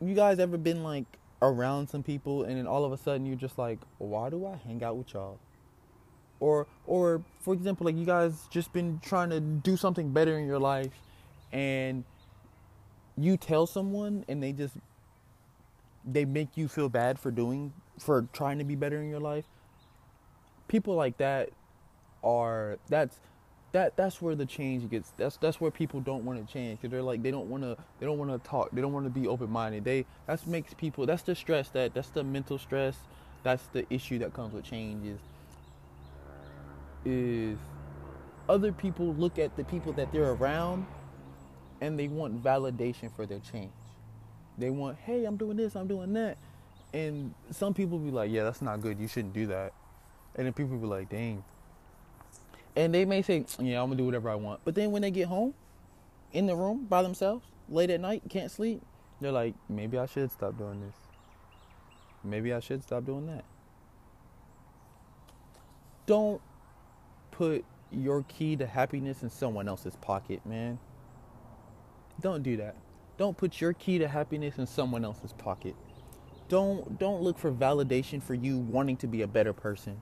you 0.01 0.15
guys 0.15 0.39
ever 0.39 0.59
been 0.59 0.83
like 0.83 1.07
around 1.41 1.89
some 1.89 2.03
people 2.03 2.45
and 2.45 2.57
then 2.59 2.67
all 2.67 2.85
of 2.85 2.93
a 2.93 2.97
sudden 2.97 3.27
you're 3.27 3.37
just 3.37 3.59
like, 3.59 3.79
"Why 3.99 4.31
do 4.31 4.47
I 4.47 4.57
hang 4.57 4.83
out 4.83 4.97
with 4.97 5.13
y'all?" 5.15 5.39
Or 6.41 6.67
or 6.87 7.23
for 7.41 7.55
example 7.55 7.87
like 7.87 7.97
you 7.97 8.05
guys 8.05 8.47
just 8.51 8.73
been 8.73 9.01
trying 9.05 9.31
to 9.31 9.41
do 9.41 9.77
something 9.77 10.11
better 10.11 10.39
in 10.39 10.47
your 10.47 10.59
life 10.59 10.93
and 11.53 12.05
you 13.17 13.37
tell 13.37 13.67
someone 13.67 14.25
and 14.29 14.43
they 14.43 14.53
just 14.53 14.75
they 16.05 16.25
make 16.25 16.57
you 16.57 16.69
feel 16.69 16.89
bad 16.89 17.19
for 17.19 17.31
doing 17.31 17.73
for 17.99 18.27
trying 18.33 18.59
to 18.59 18.65
be 18.65 18.75
better 18.75 19.01
in 19.01 19.09
your 19.09 19.21
life 19.21 19.45
people 20.69 20.95
like 20.95 21.17
that 21.19 21.51
are 22.23 22.79
that's 22.89 23.19
that 23.73 23.97
that's 23.97 24.23
where 24.23 24.35
the 24.35 24.47
change 24.47 24.89
gets 24.91 25.13
that's 25.17 25.37
that's 25.39 25.61
where 25.61 25.71
people 25.71 26.01
don't 26.01 26.25
want 26.25 26.45
to 26.45 26.53
change 26.53 26.79
because 26.81 26.91
they're 26.91 27.03
like 27.03 27.23
they 27.23 27.31
don't 27.31 27.49
want 27.49 27.63
to 27.63 27.77
they 27.99 28.07
don't 28.07 28.19
want 28.19 28.31
to 28.31 28.49
talk 28.49 28.71
they 28.73 28.81
don't 28.81 28.93
want 28.93 29.05
to 29.05 29.11
be 29.11 29.27
open-minded 29.27 29.85
they 29.85 30.05
that 30.27 30.45
makes 30.47 30.75
people 30.75 31.07
that's 31.07 31.23
the 31.23 31.35
stress 31.35 31.69
that 31.71 31.95
that's 31.95 32.09
the 32.11 32.23
mental 32.23 32.59
stress 32.59 32.97
that's 33.43 33.67
the 33.69 33.87
issue 33.93 34.19
that 34.19 34.33
comes 34.33 34.53
with 34.53 34.65
change 34.65 35.07
is 35.07 35.19
is 37.07 37.59
other 38.49 38.73
people 38.73 39.15
look 39.15 39.39
at 39.39 39.57
the 39.57 39.65
people 39.65 39.93
that 39.95 40.13
they're 40.13 40.33
around 40.33 40.87
and 41.81 41.99
they 41.99 42.09
want 42.09 42.43
validation 42.43 43.15
for 43.15 43.27
their 43.27 43.39
change. 43.39 43.71
They 44.59 44.71
want, 44.71 44.99
hey, 44.99 45.25
I'm 45.25 45.37
doing 45.37 45.57
this, 45.57 45.77
I'm 45.77 45.87
doing 45.87 46.13
that. 46.15 46.39
And 46.93 47.35
some 47.51 47.75
people 47.75 47.99
be 47.99 48.11
like, 48.11 48.31
yeah, 48.31 48.45
that's 48.45 48.63
not 48.63 48.81
good. 48.81 48.99
You 48.99 49.09
shouldn't 49.09 49.35
do 49.35 49.47
that. 49.49 49.73
And 50.35 50.47
then 50.47 50.53
people 50.53 50.77
be 50.77 50.87
like, 50.87 51.09
dang. 51.09 51.45
And 52.75 52.95
they 52.95 53.05
may 53.05 53.23
say, 53.23 53.45
yeah, 53.59 53.81
I'm 53.81 53.89
going 53.89 53.91
to 53.93 53.97
do 53.97 54.05
whatever 54.05 54.31
I 54.31 54.35
want. 54.35 54.61
But 54.65 54.75
then 54.75 54.91
when 54.91 55.03
they 55.03 55.11
get 55.11 55.29
home, 55.29 55.55
in 56.33 56.47
the 56.47 56.55
room 56.55 56.85
by 56.85 57.03
themselves, 57.03 57.45
late 57.69 57.91
at 57.91 58.01
night, 58.01 58.23
can't 58.29 58.51
sleep, 58.51 58.83
they're 59.21 59.33
like, 59.33 59.55
maybe 59.69 59.99
I 59.99 60.07
should 60.07 60.31
stop 60.31 60.59
doing 60.59 60.81
this. 60.81 60.95
Maybe 62.23 62.53
I 62.53 62.61
should 62.61 62.83
stop 62.83 63.07
doing 63.07 63.27
that. 63.27 63.45
Don't 66.07 66.41
put 67.37 67.67
your 67.91 68.23
key 68.23 68.57
to 68.57 68.67
happiness 68.67 69.23
in 69.23 69.29
someone 69.29 69.69
else's 69.69 69.95
pocket, 69.97 70.45
man. 70.47 70.79
Don't 72.21 72.43
do 72.43 72.57
that. 72.57 72.77
Don't 73.19 73.37
put 73.37 73.61
your 73.61 73.75
key 73.75 73.99
to 73.99 74.09
happiness 74.09 74.57
in 74.57 74.67
someone 74.67 75.05
else's 75.05 75.35
pocket. 75.35 75.75
Don't 76.49 76.99
don't 76.99 77.23
look 77.23 77.39
for 77.39 77.53
validation 77.53 78.23
for 78.23 78.35
you 78.35 78.59
wanting 78.59 78.97
to 78.99 79.07
be 79.07 79.23
a 79.23 79.27
better 79.27 79.53
person. 79.53 80.01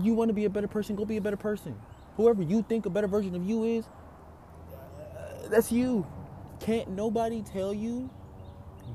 You 0.00 0.14
want 0.14 0.30
to 0.30 0.34
be 0.34 0.46
a 0.46 0.50
better 0.50 0.68
person, 0.68 0.96
go 0.96 1.04
be 1.04 1.18
a 1.18 1.20
better 1.20 1.36
person. 1.36 1.78
Whoever 2.16 2.42
you 2.42 2.62
think 2.62 2.86
a 2.86 2.90
better 2.90 3.06
version 3.06 3.34
of 3.34 3.44
you 3.44 3.64
is, 3.64 3.84
uh, 3.84 5.48
that's 5.48 5.70
you. 5.70 6.06
Can't 6.60 6.90
nobody 6.90 7.42
tell 7.42 7.74
you 7.74 8.08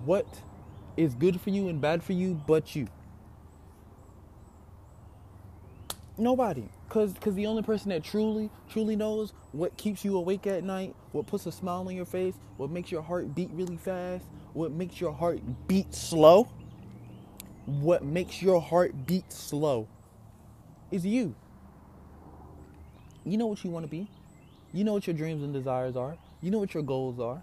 what 0.06 0.26
is 0.96 1.14
good 1.14 1.40
for 1.40 1.52
you 1.52 1.68
and 1.68 1.80
bad 1.80 2.02
for 2.02 2.14
you 2.14 2.34
but 2.48 2.76
you. 2.76 2.88
Nobody. 6.18 6.68
Cause, 6.90 7.14
Cause 7.20 7.36
the 7.36 7.46
only 7.46 7.62
person 7.62 7.90
that 7.90 8.04
truly, 8.04 8.50
truly 8.70 8.96
knows 8.96 9.34
what 9.52 9.78
keeps 9.78 10.04
you 10.04 10.18
awake 10.18 10.48
at 10.48 10.64
night, 10.64 10.96
what 11.12 11.28
puts 11.28 11.46
a 11.46 11.52
smile 11.52 11.86
on 11.88 11.96
your 11.96 12.06
face, 12.06 12.34
what 12.58 12.72
makes 12.72 12.92
your 12.92 13.02
heart 13.02 13.36
beat 13.36 13.50
really 13.52 13.78
fast, 13.78 14.26
what 14.54 14.72
makes 14.72 15.00
your 15.00 15.12
heart 15.12 15.40
beat 15.68 15.94
slow, 15.94 16.50
what 17.66 18.04
makes 18.04 18.42
your 18.42 18.62
heart 18.62 19.06
beat 19.06 19.32
slow 19.32 19.88
is 20.92 21.06
you. 21.06 21.36
You 23.26 23.38
know 23.38 23.48
what 23.48 23.64
you 23.64 23.70
want 23.70 23.84
to 23.84 23.90
be. 23.90 24.08
You 24.74 24.84
know 24.84 24.94
what 24.94 25.06
your 25.06 25.16
dreams 25.16 25.44
and 25.44 25.54
desires 25.54 25.96
are. 25.96 26.18
You 26.42 26.50
know 26.50 26.60
what 26.60 26.74
your 26.74 26.84
goals 26.84 27.20
are. 27.20 27.42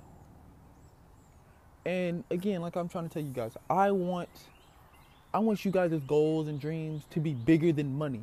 And 1.84 2.24
again, 2.30 2.62
like 2.62 2.76
I'm 2.76 2.88
trying 2.88 3.08
to 3.08 3.12
tell 3.12 3.22
you 3.22 3.32
guys, 3.32 3.56
I 3.68 3.90
want 3.90 4.30
I 5.34 5.40
want 5.40 5.64
you 5.64 5.70
guys' 5.70 6.00
goals 6.06 6.48
and 6.48 6.60
dreams 6.60 7.04
to 7.10 7.20
be 7.20 7.34
bigger 7.34 7.72
than 7.72 7.98
money. 7.98 8.22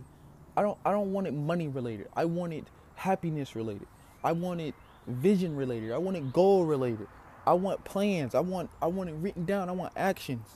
I 0.56 0.62
don't 0.62 0.78
I 0.86 0.92
don't 0.92 1.14
want 1.14 1.28
it 1.28 1.34
money 1.34 1.68
related. 1.68 2.08
I 2.16 2.26
want 2.26 2.54
it 2.54 2.66
happiness 2.96 3.56
related. 3.56 3.88
I 4.24 4.32
want 4.34 4.62
it 4.62 4.76
vision 5.08 5.56
related. 5.56 5.92
I 5.92 5.98
want 5.98 6.18
it 6.18 6.34
goal 6.34 6.66
related. 6.66 7.08
I 7.46 7.54
want 7.54 7.84
plans. 7.84 8.36
I 8.36 8.42
want 8.42 8.70
I 8.82 8.88
want 8.88 9.10
it 9.10 9.14
written 9.14 9.46
down. 9.46 9.70
I 9.70 9.72
want 9.72 9.94
actions. 9.96 10.48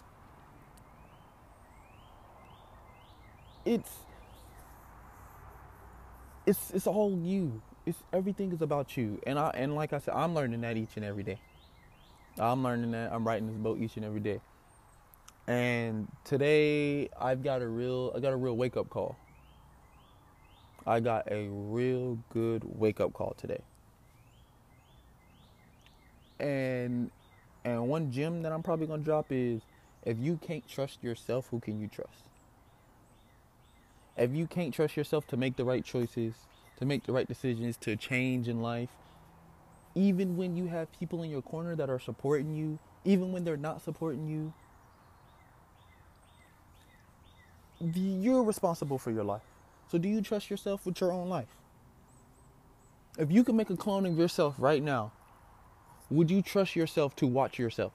It's 3.66 3.92
it's 6.46 6.72
it's 6.72 6.88
all 6.88 7.18
you. 7.24 7.62
It's 7.86 7.98
everything 8.14 8.52
is 8.52 8.62
about 8.62 8.98
you. 8.98 9.20
And 9.26 9.40
I 9.40 9.52
and 9.56 9.76
like 9.76 9.94
I 9.94 10.00
said, 10.00 10.14
I'm 10.14 10.36
learning 10.36 10.62
that 10.62 10.78
each 10.78 10.96
and 10.96 11.06
every 11.06 11.24
day. 11.24 11.40
I'm 12.38 12.64
learning 12.64 12.92
that. 12.92 13.14
I'm 13.14 13.26
writing 13.26 13.48
this 13.48 13.58
book 13.58 13.78
each 13.80 13.96
and 13.96 14.06
every 14.06 14.20
day. 14.20 14.42
And 15.48 16.08
today 16.24 17.10
I've 17.20 17.44
got 17.44 17.62
a 17.62 17.68
real 17.68 18.12
I 18.16 18.20
got 18.20 18.34
a 18.34 18.36
real 18.36 18.58
wake 18.58 18.78
up 18.78 18.90
call. 18.90 19.18
I 20.88 21.00
got 21.00 21.32
a 21.32 21.48
real 21.50 22.20
good 22.32 22.64
wake 22.64 23.00
up 23.00 23.14
call 23.14 23.36
today. 23.38 23.62
And 26.40 27.12
and 27.64 27.88
one 27.88 28.12
gem 28.12 28.44
that 28.44 28.52
I'm 28.52 28.62
probably 28.62 28.86
gonna 28.86 29.02
drop 29.02 29.28
is 29.32 29.62
if 30.04 30.18
you 30.20 30.38
can't 30.38 30.68
trust 30.68 31.04
yourself, 31.04 31.48
who 31.50 31.60
can 31.60 31.80
you 31.82 31.88
trust? 31.88 32.30
If 34.18 34.32
you 34.34 34.48
can't 34.48 34.74
trust 34.74 34.96
yourself 34.96 35.28
to 35.28 35.38
make 35.38 35.56
the 35.56 35.66
right 35.66 35.84
choices, 35.84 36.36
to 36.78 36.86
make 36.86 37.06
the 37.06 37.12
right 37.12 37.28
decisions, 37.28 37.78
to 37.78 37.96
change 37.96 38.48
in 38.48 38.62
life, 38.62 38.90
even 39.96 40.38
when 40.38 40.56
you 40.56 40.68
have 40.68 40.92
people 41.00 41.24
in 41.24 41.30
your 41.30 41.42
corner 41.42 41.76
that 41.76 41.90
are 41.90 42.00
supporting 42.00 42.56
you, 42.56 42.78
even 43.04 43.32
when 43.32 43.44
they're 43.44 43.58
not 43.58 43.82
supporting 43.82 44.28
you, 44.28 44.54
you're 47.80 48.44
responsible 48.44 48.98
for 48.98 49.12
your 49.12 49.24
life. 49.24 49.42
So 49.92 49.98
do 49.98 50.10
you 50.10 50.22
trust 50.22 50.50
yourself 50.50 50.86
with 50.86 51.00
your 51.02 51.12
own 51.12 51.30
life? 51.30 51.48
If 53.18 53.32
you 53.32 53.44
could 53.44 53.56
make 53.56 53.70
a 53.70 53.78
clone 53.78 54.06
of 54.06 54.18
yourself 54.18 54.56
right 54.58 54.84
now, 54.84 55.12
would 56.10 56.30
you 56.30 56.42
trust 56.42 56.76
yourself 56.76 57.16
to 57.18 57.28
watch 57.28 57.58
yourself? 57.60 57.94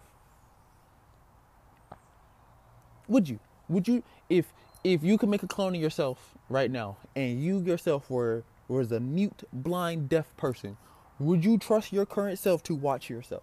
Would 3.09 3.29
you? 3.29 3.39
Would 3.69 3.89
you 3.89 4.03
if 4.29 4.53
if 4.83 5.03
you 5.03 5.19
could 5.19 5.29
make 5.29 5.43
a 5.43 5.49
clone 5.49 5.75
of 5.75 5.81
yourself 5.81 6.35
right 6.49 6.71
now 6.71 6.97
and 7.15 7.43
you 7.43 7.59
yourself 7.61 8.09
were 8.09 8.45
was 8.69 8.93
a 8.93 9.01
mute, 9.01 9.43
blind, 9.53 10.09
deaf 10.09 10.35
person, 10.37 10.77
would 11.19 11.45
you 11.45 11.59
trust 11.59 11.93
your 11.93 12.07
current 12.07 12.39
self 12.39 12.63
to 12.65 12.75
watch 12.75 13.11
yourself? 13.11 13.43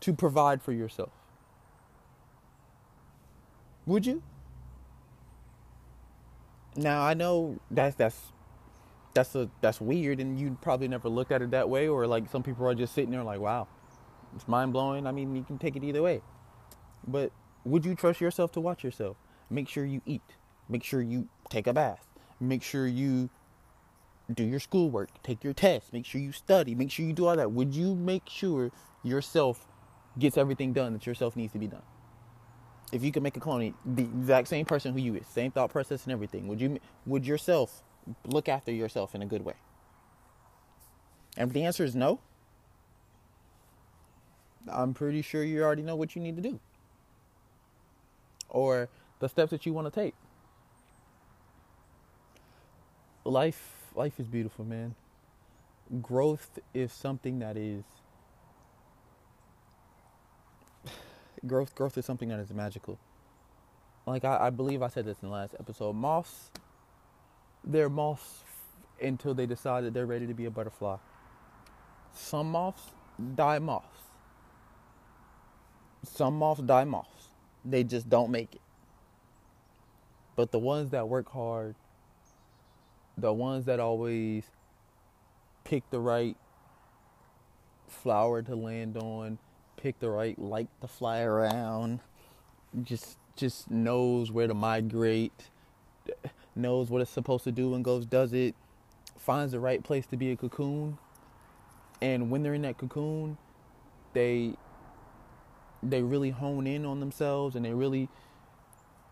To 0.00 0.12
provide 0.12 0.62
for 0.62 0.72
yourself? 0.72 1.10
Would 3.86 4.04
you? 4.04 4.22
Now 6.76 7.02
I 7.02 7.14
know 7.14 7.58
that's 7.70 7.96
that's 7.96 8.20
that's 9.14 9.34
a 9.34 9.48
that's 9.60 9.80
weird, 9.80 10.20
and 10.20 10.38
you 10.38 10.58
probably 10.60 10.88
never 10.88 11.08
looked 11.08 11.32
at 11.32 11.42
it 11.42 11.50
that 11.52 11.68
way, 11.68 11.88
or 11.88 12.06
like 12.06 12.30
some 12.30 12.42
people 12.42 12.66
are 12.66 12.74
just 12.74 12.94
sitting 12.94 13.10
there 13.10 13.22
like, 13.22 13.40
wow, 13.40 13.66
it's 14.34 14.46
mind 14.46 14.72
blowing. 14.72 15.06
I 15.06 15.12
mean, 15.12 15.34
you 15.34 15.42
can 15.42 15.58
take 15.58 15.76
it 15.76 15.82
either 15.84 16.02
way, 16.02 16.20
but 17.06 17.32
would 17.64 17.84
you 17.84 17.94
trust 17.94 18.20
yourself 18.20 18.52
to 18.52 18.60
watch 18.60 18.84
yourself? 18.84 19.16
Make 19.48 19.68
sure 19.68 19.84
you 19.84 20.02
eat. 20.06 20.22
Make 20.68 20.84
sure 20.84 21.00
you 21.00 21.28
take 21.48 21.66
a 21.66 21.72
bath. 21.72 22.06
Make 22.40 22.62
sure 22.62 22.86
you 22.86 23.30
do 24.32 24.44
your 24.44 24.60
schoolwork, 24.60 25.22
take 25.22 25.44
your 25.44 25.52
tests, 25.52 25.92
make 25.92 26.04
sure 26.04 26.20
you 26.20 26.32
study, 26.32 26.74
make 26.74 26.90
sure 26.90 27.06
you 27.06 27.12
do 27.12 27.26
all 27.26 27.36
that. 27.36 27.52
Would 27.52 27.74
you 27.74 27.94
make 27.94 28.28
sure 28.28 28.70
yourself 29.02 29.66
gets 30.18 30.36
everything 30.36 30.72
done 30.72 30.92
that 30.92 31.06
yourself 31.06 31.36
needs 31.36 31.52
to 31.52 31.58
be 31.58 31.68
done? 31.68 31.82
If 32.92 33.02
you 33.02 33.12
could 33.12 33.22
make 33.22 33.36
a 33.36 33.40
clone, 33.40 33.74
the 33.84 34.02
exact 34.02 34.48
same 34.48 34.64
person 34.64 34.92
who 34.92 35.00
you 35.00 35.14
is, 35.16 35.26
same 35.26 35.50
thought 35.50 35.70
process 35.70 36.04
and 36.04 36.12
everything, 36.12 36.48
would 36.48 36.60
you 36.60 36.78
would 37.04 37.26
yourself 37.26 37.82
look 38.24 38.48
after 38.48 38.72
yourself 38.72 39.14
in 39.14 39.22
a 39.22 39.26
good 39.26 39.44
way? 39.44 39.54
And 41.36 41.48
if 41.48 41.54
the 41.54 41.64
answer 41.64 41.84
is 41.84 41.94
no, 41.94 42.20
I'm 44.68 44.94
pretty 44.94 45.22
sure 45.22 45.42
you 45.42 45.62
already 45.62 45.82
know 45.82 45.96
what 45.96 46.16
you 46.16 46.22
need 46.22 46.36
to 46.36 46.42
do. 46.42 46.60
Or 48.48 48.88
the 49.18 49.28
steps 49.28 49.50
that 49.50 49.66
you 49.66 49.72
want 49.72 49.92
to 49.92 50.00
take. 50.00 50.14
Life 53.24 53.90
life 53.94 54.20
is 54.20 54.26
beautiful, 54.26 54.64
man. 54.64 54.94
Growth 56.02 56.58
is 56.74 56.92
something 56.92 57.38
that 57.40 57.56
is 57.56 57.84
growth 61.46 61.74
growth 61.74 61.96
is 61.98 62.04
something 62.04 62.28
that 62.28 62.40
is 62.40 62.52
magical. 62.52 62.98
Like 64.06 64.24
I, 64.24 64.46
I 64.46 64.50
believe 64.50 64.82
I 64.82 64.88
said 64.88 65.04
this 65.04 65.18
in 65.22 65.28
the 65.28 65.34
last 65.34 65.54
episode. 65.58 65.94
Moths, 65.94 66.50
they're 67.64 67.88
moths 67.88 68.44
until 69.02 69.34
they 69.34 69.46
decide 69.46 69.84
that 69.84 69.94
they're 69.94 70.06
ready 70.06 70.26
to 70.26 70.34
be 70.34 70.44
a 70.44 70.50
butterfly. 70.50 70.96
Some 72.14 72.52
moths 72.52 72.92
die 73.34 73.58
moths. 73.58 74.00
Some 76.04 76.38
moths 76.38 76.62
die 76.62 76.84
moths. 76.84 77.28
They 77.64 77.82
just 77.84 78.08
don't 78.08 78.30
make 78.30 78.54
it. 78.54 78.60
But 80.36 80.52
the 80.52 80.58
ones 80.58 80.90
that 80.90 81.08
work 81.08 81.30
hard, 81.30 81.74
the 83.18 83.32
ones 83.32 83.64
that 83.64 83.80
always 83.80 84.44
pick 85.64 85.88
the 85.90 85.98
right 85.98 86.36
flower 87.88 88.42
to 88.42 88.54
land 88.54 88.96
on, 88.96 89.38
pick 89.76 89.98
the 89.98 90.10
right 90.10 90.38
light 90.38 90.68
to 90.80 90.88
fly 90.88 91.20
around. 91.20 92.00
Just 92.82 93.18
just 93.36 93.70
knows 93.70 94.30
where 94.30 94.46
to 94.46 94.54
migrate, 94.54 95.50
knows 96.54 96.90
what 96.90 97.02
it's 97.02 97.10
supposed 97.10 97.44
to 97.44 97.52
do 97.52 97.74
and 97.74 97.84
goes 97.84 98.06
does 98.06 98.32
it. 98.32 98.54
Finds 99.18 99.52
the 99.52 99.60
right 99.60 99.82
place 99.82 100.06
to 100.06 100.16
be 100.16 100.30
a 100.30 100.36
cocoon. 100.36 100.98
And 102.00 102.30
when 102.30 102.42
they're 102.42 102.54
in 102.54 102.62
that 102.62 102.78
cocoon, 102.78 103.38
they 104.12 104.54
they 105.82 106.02
really 106.02 106.30
hone 106.30 106.66
in 106.66 106.84
on 106.84 107.00
themselves 107.00 107.54
and 107.54 107.64
they 107.64 107.72
really 107.72 108.08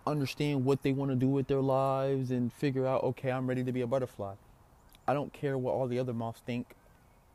understand 0.07 0.65
what 0.65 0.83
they 0.83 0.93
want 0.93 1.11
to 1.11 1.17
do 1.17 1.29
with 1.29 1.47
their 1.47 1.61
lives 1.61 2.31
and 2.31 2.53
figure 2.53 2.87
out, 2.87 3.03
okay, 3.03 3.31
I'm 3.31 3.47
ready 3.47 3.65
to 3.65 3.73
be 3.73 3.81
a 3.81 3.87
butterfly. 3.87 4.35
I 5.07 5.15
don't 5.15 5.33
care 5.33 5.57
what 5.57 5.73
all 5.73 5.87
the 5.87 5.99
other 5.99 6.13
moths 6.13 6.41
think. 6.45 6.75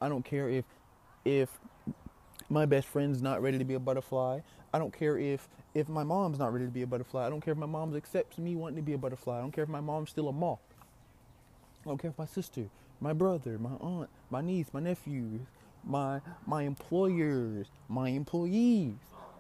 I 0.02 0.10
don't 0.10 0.24
care 0.24 0.50
if 0.50 0.66
if 1.26 1.50
my 2.50 2.66
best 2.66 2.88
friend's 2.88 3.22
not 3.22 3.42
ready 3.42 3.58
to 3.58 3.66
be 3.66 3.76
a 3.76 3.80
butterfly. 3.80 4.40
I 4.74 4.80
don't 4.80 4.94
care 4.98 5.18
if 5.18 5.48
if 5.74 5.90
my 5.90 6.04
mom's 6.04 6.40
not 6.40 6.52
ready 6.54 6.66
to 6.66 6.72
be 6.72 6.82
a 6.82 6.88
butterfly. 6.88 7.26
I 7.28 7.30
don't 7.30 7.42
care 7.42 7.52
if 7.54 7.58
my 7.58 7.68
mom 7.68 7.96
accepts 7.96 8.38
me 8.38 8.56
wanting 8.56 8.78
to 8.78 8.82
be 8.82 8.94
a 8.94 8.98
butterfly. 8.98 9.38
I 9.38 9.42
don't 9.42 9.52
care 9.52 9.64
if 9.64 9.70
my 9.70 9.82
mom's 9.82 10.10
still 10.10 10.30
a 10.30 10.34
moth. 10.34 10.60
I 11.86 11.90
don't 11.90 11.98
care 12.00 12.12
if 12.12 12.18
my 12.18 12.26
sister, 12.26 12.66
my 13.02 13.14
brother, 13.14 13.58
my 13.60 13.72
aunt, 13.82 14.10
my 14.30 14.42
niece, 14.42 14.68
my 14.74 14.80
nephews, 14.80 15.42
my 15.86 16.22
my 16.48 16.64
employers, 16.64 17.68
my 17.88 18.10
employees, 18.10 18.94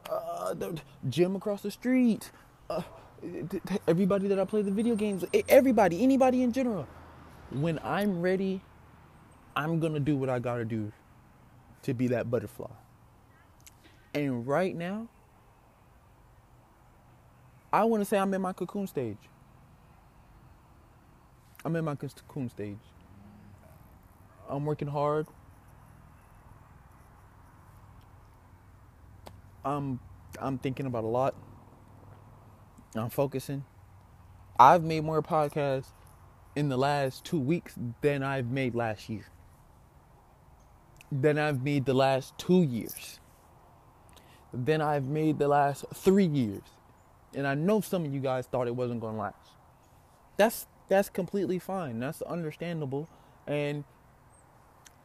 uh, 0.09 0.53
the 0.53 0.79
gym 1.09 1.35
across 1.35 1.61
the 1.61 1.71
street, 1.71 2.31
uh, 2.69 2.81
everybody 3.87 4.27
that 4.27 4.39
I 4.39 4.45
play 4.45 4.61
the 4.61 4.71
video 4.71 4.95
games, 4.95 5.25
everybody, 5.49 6.03
anybody 6.03 6.43
in 6.43 6.51
general. 6.53 6.87
When 7.51 7.79
I'm 7.83 8.21
ready, 8.21 8.61
I'm 9.55 9.79
gonna 9.79 9.99
do 9.99 10.17
what 10.17 10.29
I 10.29 10.39
gotta 10.39 10.65
do 10.65 10.91
to 11.83 11.93
be 11.93 12.07
that 12.09 12.31
butterfly. 12.31 12.67
And 14.13 14.47
right 14.47 14.75
now, 14.75 15.07
I 17.71 17.83
want 17.83 18.01
to 18.01 18.05
say 18.05 18.17
I'm 18.17 18.33
in 18.33 18.41
my 18.41 18.53
cocoon 18.53 18.87
stage. 18.87 19.17
I'm 21.63 21.75
in 21.75 21.85
my 21.85 21.95
cocoon 21.95 22.49
stage. 22.49 22.79
I'm 24.49 24.65
working 24.65 24.87
hard. 24.87 25.27
I'm 29.63 29.99
I'm 30.41 30.57
thinking 30.57 30.87
about 30.87 31.03
a 31.03 31.07
lot. 31.07 31.35
I'm 32.95 33.09
focusing. 33.09 33.63
I've 34.59 34.83
made 34.83 35.03
more 35.03 35.21
podcasts 35.21 35.91
in 36.55 36.69
the 36.69 36.77
last 36.77 37.23
2 37.25 37.39
weeks 37.39 37.75
than 38.01 38.23
I've 38.23 38.47
made 38.47 38.73
last 38.73 39.09
year. 39.09 39.25
Than 41.11 41.37
I've 41.37 41.63
made 41.63 41.85
the 41.85 41.93
last 41.93 42.37
2 42.39 42.63
years 42.63 43.19
than 44.53 44.81
I've 44.81 45.05
made 45.05 45.39
the 45.39 45.47
last 45.47 45.85
three 45.93 46.25
years. 46.25 46.61
And 47.35 47.45
I 47.45 47.55
know 47.55 47.81
some 47.81 48.05
of 48.05 48.13
you 48.13 48.19
guys 48.19 48.47
thought 48.47 48.67
it 48.67 48.75
wasn't 48.75 49.01
going 49.01 49.15
to 49.15 49.21
last. 49.21 49.35
That's 50.37 50.67
that's 50.87 51.09
completely 51.09 51.59
fine. 51.59 51.99
That's 51.99 52.21
understandable, 52.23 53.07
and 53.45 53.83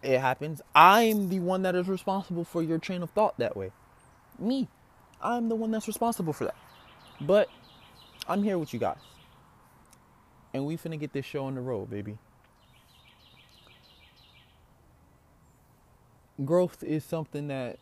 it 0.03 0.21
happens. 0.21 0.63
I'm 0.75 1.29
the 1.29 1.41
one 1.41 1.63
that 1.63 1.75
is 1.75 1.89
responsible 1.89 2.45
for 2.45 2.63
your 2.63 2.79
train 2.79 3.03
of 3.03 3.11
thought 3.11 3.39
that 3.39 3.57
way. 3.57 3.71
Me, 4.39 4.69
I'm 5.21 5.49
the 5.49 5.55
one 5.55 5.71
that's 5.71 5.87
responsible 5.87 6.33
for 6.33 6.45
that. 6.45 6.57
But 7.21 7.49
I'm 8.29 8.43
here 8.43 8.59
with 8.59 8.73
you 8.73 8.81
guys. 8.81 8.99
And 10.55 10.67
we 10.67 10.77
finna 10.77 10.99
get 10.99 11.13
this 11.13 11.27
show 11.27 11.47
on 11.47 11.55
the 11.55 11.61
road, 11.61 11.91
baby. 11.91 12.17
Growth 16.45 16.83
is 16.83 17.05
something 17.05 17.49
that 17.49 17.79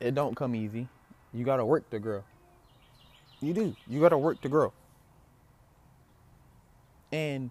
it 0.00 0.14
don't 0.14 0.36
come 0.36 0.54
easy. 0.54 0.88
You 1.32 1.44
gotta 1.44 1.64
work 1.64 1.88
to 1.90 1.98
grow. 1.98 2.24
You 3.40 3.52
do. 3.52 3.76
You 3.86 4.00
gotta 4.00 4.18
work 4.18 4.40
to 4.42 4.48
grow. 4.48 4.72
And 7.12 7.50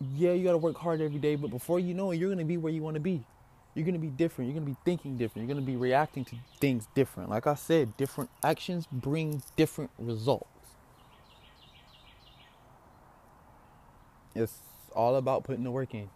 yeah, 0.00 0.32
you 0.32 0.44
gotta 0.44 0.58
work 0.58 0.76
hard 0.76 1.00
every 1.00 1.18
day, 1.18 1.36
but 1.36 1.50
before 1.50 1.80
you 1.80 1.94
know 1.94 2.10
it, 2.10 2.16
you're 2.16 2.30
gonna 2.30 2.44
be 2.44 2.56
where 2.56 2.72
you 2.72 2.82
wanna 2.82 3.00
be. 3.00 3.24
You're 3.74 3.86
gonna 3.86 3.98
be 3.98 4.08
different. 4.08 4.50
You're 4.50 4.60
gonna 4.60 4.70
be 4.70 4.76
thinking 4.84 5.16
different. 5.16 5.48
You're 5.48 5.54
gonna 5.54 5.66
be 5.66 5.76
reacting 5.76 6.24
to 6.26 6.36
things 6.60 6.86
different. 6.94 7.30
Like 7.30 7.46
I 7.46 7.54
said, 7.54 7.96
different 7.96 8.30
actions 8.42 8.86
bring 8.90 9.42
different 9.56 9.90
results. 9.98 10.48
It's 14.34 14.58
all 14.94 15.16
about 15.16 15.44
putting 15.44 15.64
the 15.64 15.70
work 15.70 15.94
in. 15.94 16.08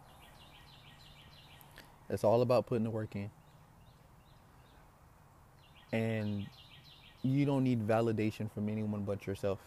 It's 2.08 2.24
all 2.24 2.42
about 2.42 2.66
putting 2.66 2.84
the 2.84 2.90
work 2.90 3.14
in. 3.14 3.30
And 5.92 6.46
you 7.22 7.44
don't 7.44 7.64
need 7.64 7.86
validation 7.86 8.50
from 8.52 8.68
anyone 8.68 9.02
but 9.02 9.26
yourself 9.26 9.58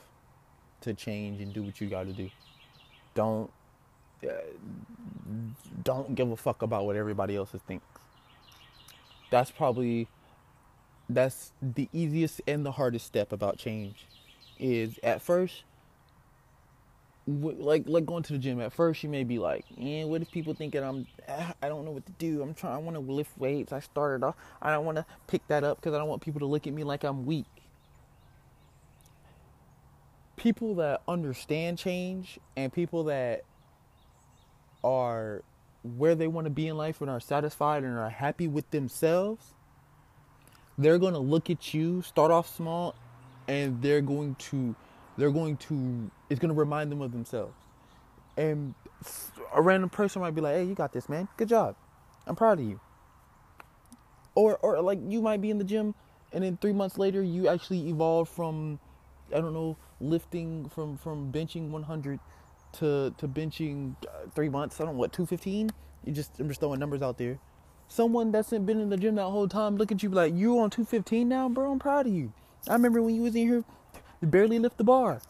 to 0.81 0.93
change 0.93 1.41
and 1.41 1.53
do 1.53 1.63
what 1.63 1.79
you 1.79 1.87
got 1.89 2.05
to 2.07 2.13
do. 2.13 2.29
Don't 3.13 3.51
uh, 4.23 4.31
don't 5.83 6.15
give 6.15 6.31
a 6.31 6.37
fuck 6.37 6.61
about 6.61 6.85
what 6.85 6.95
everybody 6.95 7.35
else 7.35 7.49
thinks. 7.67 7.85
That's 9.29 9.51
probably 9.51 10.07
that's 11.09 11.51
the 11.61 11.89
easiest 11.91 12.41
and 12.47 12.65
the 12.65 12.71
hardest 12.71 13.05
step 13.05 13.31
about 13.31 13.57
change. 13.57 14.07
Is 14.59 14.99
at 15.03 15.21
first 15.21 15.63
like 17.27 17.83
like 17.87 18.05
going 18.05 18.23
to 18.23 18.33
the 18.33 18.39
gym. 18.39 18.59
At 18.59 18.73
first 18.73 19.03
you 19.03 19.09
may 19.09 19.23
be 19.23 19.39
like 19.39 19.65
yeah 19.77 20.05
what 20.05 20.21
if 20.21 20.31
people 20.31 20.53
think 20.53 20.73
that 20.73 20.83
i'm 20.83 21.05
i 21.61 21.67
don't 21.67 21.85
know 21.85 21.91
what 21.91 22.05
to 22.05 22.11
do. 22.13 22.41
I'm 22.41 22.53
trying 22.53 22.73
i 22.73 22.77
want 22.77 22.95
to 22.95 22.99
lift 22.99 23.37
weights. 23.37 23.71
I 23.71 23.79
started 23.79 24.25
off 24.25 24.35
i 24.61 24.71
don't 24.71 24.85
want 24.85 24.97
to 24.97 25.05
pick 25.27 25.47
that 25.47 25.63
up 25.63 25.77
because 25.77 25.93
i 25.93 25.97
don't 25.97 26.07
want 26.07 26.21
people 26.21 26.39
to 26.39 26.45
look 26.45 26.67
at 26.67 26.73
me 26.73 26.83
like 26.83 27.03
i'm 27.03 27.25
weak. 27.25 27.45
People 30.35 30.75
that 30.75 31.01
understand 31.07 31.77
change 31.77 32.39
and 32.57 32.73
people 32.73 33.03
that 33.05 33.43
are 34.83 35.43
where 35.83 36.15
they 36.15 36.27
want 36.27 36.45
to 36.45 36.51
be 36.51 36.67
in 36.67 36.77
life 36.77 37.01
and 37.01 37.09
are 37.09 37.19
satisfied 37.19 37.83
and 37.83 37.97
are 37.97 38.09
happy 38.09 38.47
with 38.47 38.69
themselves 38.71 39.53
they're 40.77 40.97
going 40.97 41.13
to 41.13 41.19
look 41.19 41.49
at 41.49 41.73
you 41.73 42.01
start 42.01 42.31
off 42.31 42.55
small 42.55 42.95
and 43.47 43.81
they're 43.81 44.01
going 44.01 44.35
to 44.35 44.75
they're 45.17 45.31
going 45.31 45.57
to 45.57 46.09
it's 46.29 46.39
going 46.39 46.53
to 46.53 46.59
remind 46.59 46.91
them 46.91 47.01
of 47.01 47.11
themselves. 47.11 47.53
And 48.37 48.73
a 49.53 49.61
random 49.61 49.89
person 49.89 50.21
might 50.21 50.35
be 50.35 50.41
like 50.41 50.55
hey 50.55 50.63
you 50.63 50.75
got 50.75 50.93
this 50.93 51.09
man. 51.09 51.27
Good 51.37 51.49
job. 51.49 51.75
I'm 52.27 52.35
proud 52.35 52.59
of 52.59 52.65
you. 52.65 52.79
Or 54.35 54.57
or 54.57 54.81
like 54.81 54.99
you 55.07 55.21
might 55.21 55.41
be 55.41 55.49
in 55.49 55.57
the 55.57 55.63
gym 55.63 55.95
and 56.31 56.43
then 56.43 56.57
three 56.57 56.73
months 56.73 56.97
later 56.97 57.21
you 57.21 57.47
actually 57.49 57.89
evolve 57.89 58.29
from 58.29 58.79
i 59.35 59.41
don't 59.41 59.53
know 59.53 59.75
lifting 59.99 60.69
from 60.69 60.97
from 60.97 61.31
benching 61.31 61.69
100 61.69 62.19
to 62.73 63.13
to 63.17 63.27
benching 63.27 63.95
uh, 64.05 64.29
three 64.33 64.49
months. 64.49 64.79
I 64.79 64.85
don't 64.85 64.93
know 64.95 64.99
what 64.99 65.13
215 65.13 65.71
you 66.05 66.13
just 66.13 66.39
i'm 66.39 66.47
just 66.47 66.59
throwing 66.59 66.79
numbers 66.79 67.01
out 67.01 67.17
there. 67.17 67.39
Someone 67.87 68.31
that's 68.31 68.49
been 68.49 68.79
in 68.79 68.89
the 68.89 68.97
gym 68.97 69.15
that 69.15 69.25
whole 69.25 69.47
time 69.47 69.75
look 69.75 69.91
at 69.91 70.01
you 70.01 70.09
like 70.09 70.33
you 70.33 70.59
on 70.59 70.69
215 70.69 71.27
now 71.27 71.49
bro? 71.49 71.71
I'm 71.71 71.79
proud 71.79 72.07
of 72.07 72.13
you. 72.13 72.33
I 72.67 72.73
remember 72.73 73.01
when 73.01 73.15
you 73.15 73.21
was 73.21 73.35
in 73.35 73.47
here 73.47 73.63
you 74.21 74.27
barely 74.27 74.59
lift 74.59 74.77
the 74.77 74.83
bar. 74.83 75.21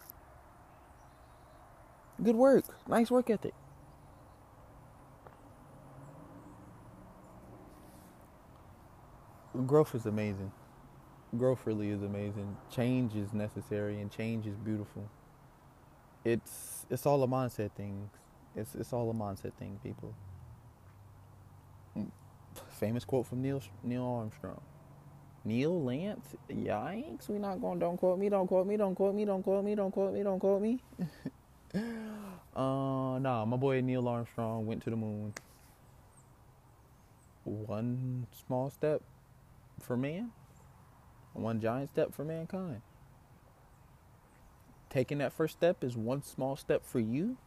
Good 2.22 2.36
work. 2.36 2.66
Nice 2.88 3.10
work 3.10 3.30
ethic. 3.30 3.54
Growth 9.66 9.96
is 9.96 10.06
amazing. 10.06 10.52
Growth 11.38 11.62
really 11.66 11.90
is 11.90 12.04
amazing. 12.04 12.58
Change 12.70 13.16
is 13.16 13.34
necessary 13.34 14.00
and 14.02 14.12
change 14.12 14.48
is 14.48 14.58
beautiful. 14.58 15.10
It's 16.26 16.86
it's 16.90 17.06
all 17.06 17.24
a 17.24 17.28
mindset 17.28 17.72
thing. 17.72 18.10
It's 18.56 18.76
it's 18.76 18.94
all 18.94 19.10
a 19.10 19.14
mindset 19.14 19.54
thing, 19.54 19.80
people. 19.84 20.14
Mm. 21.98 22.12
Famous 22.70 23.06
quote 23.06 23.28
from 23.28 23.42
Neil 23.42 23.62
Neil 23.84 24.06
Armstrong. 24.06 24.62
Neil 25.44 25.84
Lance, 25.84 26.36
yikes! 26.50 27.28
We 27.28 27.40
not 27.40 27.60
going. 27.62 27.80
Don't 27.80 27.98
quote 27.98 28.20
me. 28.20 28.30
Don't 28.30 28.48
quote 28.48 28.68
me. 28.68 28.78
Don't 28.78 28.94
quote 28.94 29.16
me. 29.16 29.26
Don't 29.26 29.42
quote 29.42 29.66
me. 29.66 29.74
Don't 29.76 29.92
quote 29.92 30.14
me. 30.14 30.24
Don't 30.24 30.40
quote 30.40 30.62
me. 30.62 30.80
uh, 32.56 33.18
nah. 33.20 33.46
My 33.46 33.58
boy 33.58 33.82
Neil 33.82 34.08
Armstrong 34.08 34.68
went 34.68 34.84
to 34.84 34.92
the 34.92 34.96
moon. 34.96 35.34
One 37.44 38.28
small 38.46 38.70
step 38.70 39.02
for 39.80 39.98
man. 39.98 40.32
One 41.34 41.60
giant 41.60 41.90
step 41.90 42.14
for 42.14 42.24
mankind. 42.24 42.82
Taking 44.90 45.20
that 45.20 45.34
first 45.34 45.56
step 45.58 45.84
is 45.84 45.96
one 45.96 46.22
small 46.22 46.56
step 46.56 46.86
for 46.86 47.00
you. 47.00 47.38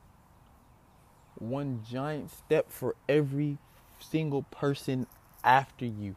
One 1.36 1.82
giant 1.88 2.30
step 2.30 2.70
for 2.70 2.96
every 3.08 3.58
single 4.00 4.42
person 4.44 5.06
after 5.44 5.84
you. 5.84 6.16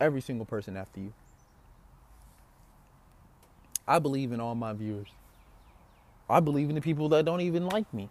Every 0.00 0.20
single 0.20 0.46
person 0.46 0.76
after 0.76 1.00
you. 1.00 1.12
I 3.88 3.98
believe 3.98 4.32
in 4.32 4.40
all 4.40 4.54
my 4.54 4.72
viewers. 4.72 5.08
I 6.28 6.40
believe 6.40 6.68
in 6.68 6.74
the 6.74 6.80
people 6.80 7.08
that 7.10 7.24
don't 7.24 7.40
even 7.40 7.66
like 7.66 7.92
me. 7.94 8.10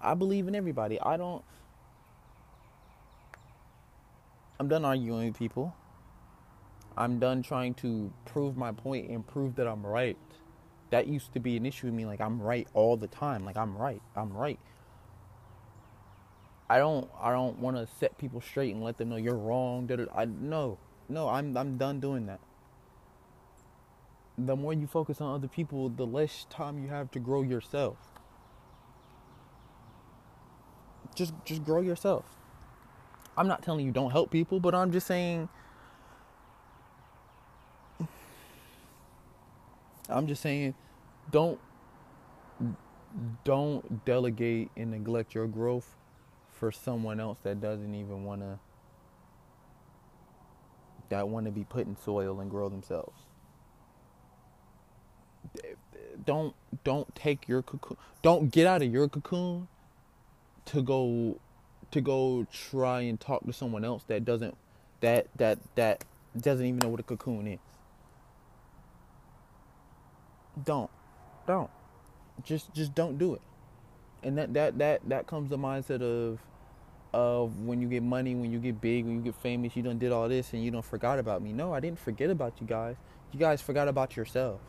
I 0.00 0.14
believe 0.14 0.48
in 0.48 0.54
everybody. 0.54 1.00
I 1.00 1.16
don't. 1.16 1.44
I'm 4.58 4.68
done 4.68 4.84
arguing 4.84 5.26
with 5.26 5.38
people. 5.38 5.74
I'm 6.96 7.18
done 7.18 7.42
trying 7.42 7.74
to 7.74 8.12
prove 8.24 8.56
my 8.56 8.72
point 8.72 9.10
and 9.10 9.26
prove 9.26 9.56
that 9.56 9.66
I'm 9.66 9.84
right. 9.84 10.16
That 10.90 11.06
used 11.06 11.32
to 11.32 11.40
be 11.40 11.56
an 11.56 11.66
issue 11.66 11.88
with 11.88 11.94
me. 11.94 12.06
Like, 12.06 12.20
I'm 12.20 12.40
right 12.40 12.68
all 12.72 12.96
the 12.96 13.08
time. 13.08 13.44
Like, 13.44 13.56
I'm 13.56 13.76
right. 13.76 14.00
I'm 14.14 14.32
right. 14.32 14.60
I 16.68 16.78
don't 16.78 17.08
I 17.20 17.30
don't 17.30 17.58
want 17.58 17.76
to 17.76 17.86
set 17.86 18.16
people 18.16 18.40
straight 18.40 18.74
and 18.74 18.82
let 18.82 18.96
them 18.96 19.10
know 19.10 19.16
you're 19.16 19.36
wrong. 19.36 19.88
I 20.14 20.24
no 20.24 20.78
no 21.08 21.28
I'm 21.28 21.56
I'm 21.56 21.76
done 21.76 22.00
doing 22.00 22.26
that. 22.26 22.40
The 24.38 24.56
more 24.56 24.72
you 24.72 24.86
focus 24.86 25.20
on 25.20 25.34
other 25.34 25.46
people, 25.46 25.88
the 25.88 26.06
less 26.06 26.46
time 26.50 26.82
you 26.82 26.88
have 26.88 27.10
to 27.12 27.20
grow 27.20 27.42
yourself. 27.42 27.98
Just 31.14 31.34
just 31.44 31.64
grow 31.64 31.82
yourself. 31.82 32.24
I'm 33.36 33.46
not 33.46 33.62
telling 33.62 33.84
you 33.84 33.92
don't 33.92 34.10
help 34.10 34.30
people, 34.30 34.58
but 34.58 34.74
I'm 34.74 34.90
just 34.90 35.06
saying 35.06 35.48
I'm 40.08 40.26
just 40.26 40.40
saying 40.40 40.74
don't 41.30 41.60
don't 43.44 44.04
delegate 44.04 44.70
and 44.76 44.90
neglect 44.90 45.34
your 45.34 45.46
growth 45.46 45.94
for 46.64 46.72
someone 46.72 47.20
else 47.20 47.36
that 47.42 47.60
doesn't 47.60 47.94
even 47.94 48.24
want 48.24 48.40
to 48.40 48.58
that 51.10 51.28
want 51.28 51.44
to 51.44 51.52
be 51.52 51.62
put 51.62 51.86
in 51.86 51.94
soil 51.94 52.40
and 52.40 52.50
grow 52.50 52.70
themselves. 52.70 53.20
Don't 56.24 56.54
don't 56.82 57.14
take 57.14 57.46
your 57.48 57.60
cocoon. 57.60 57.98
Don't 58.22 58.50
get 58.50 58.66
out 58.66 58.80
of 58.80 58.90
your 58.90 59.10
cocoon 59.10 59.68
to 60.64 60.80
go 60.80 61.38
to 61.90 62.00
go 62.00 62.46
try 62.50 63.02
and 63.02 63.20
talk 63.20 63.44
to 63.44 63.52
someone 63.52 63.84
else 63.84 64.02
that 64.04 64.24
doesn't 64.24 64.56
that 65.00 65.26
that 65.36 65.58
that 65.74 66.02
doesn't 66.40 66.64
even 66.64 66.78
know 66.78 66.88
what 66.88 67.00
a 67.00 67.02
cocoon 67.02 67.46
is. 67.46 67.60
Don't. 70.64 70.90
Don't. 71.46 71.70
Just 72.42 72.72
just 72.72 72.94
don't 72.94 73.18
do 73.18 73.34
it. 73.34 73.42
And 74.22 74.38
that 74.38 74.54
that 74.54 74.78
that 74.78 75.02
that 75.10 75.26
comes 75.26 75.50
the 75.50 75.58
mindset 75.58 76.00
of 76.00 76.38
of 77.14 77.60
when 77.60 77.80
you 77.80 77.86
get 77.86 78.02
money, 78.02 78.34
when 78.34 78.50
you 78.50 78.58
get 78.58 78.80
big, 78.80 79.04
when 79.04 79.14
you 79.14 79.22
get 79.22 79.36
famous, 79.36 79.76
you 79.76 79.84
done 79.84 79.98
did 79.98 80.10
all 80.10 80.28
this 80.28 80.52
and 80.52 80.64
you 80.64 80.72
don't 80.72 80.84
forgot 80.84 81.20
about 81.20 81.42
me. 81.42 81.52
No, 81.52 81.72
I 81.72 81.78
didn't 81.78 82.00
forget 82.00 82.28
about 82.28 82.54
you 82.60 82.66
guys. 82.66 82.96
You 83.32 83.38
guys 83.38 83.62
forgot 83.62 83.86
about 83.86 84.16
yourselves. 84.16 84.64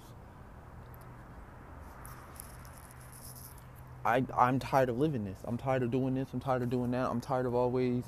I 4.05 4.23
I'm 4.37 4.59
tired 4.59 4.89
of 4.89 4.99
living 4.99 5.25
this. 5.25 5.39
I'm 5.43 5.57
tired 5.57 5.81
of 5.81 5.89
doing 5.89 6.13
this. 6.13 6.29
I'm 6.33 6.39
tired 6.39 6.61
of 6.61 6.69
doing 6.69 6.91
that. 6.91 7.09
I'm 7.09 7.19
tired 7.19 7.47
of 7.47 7.55
always 7.55 8.03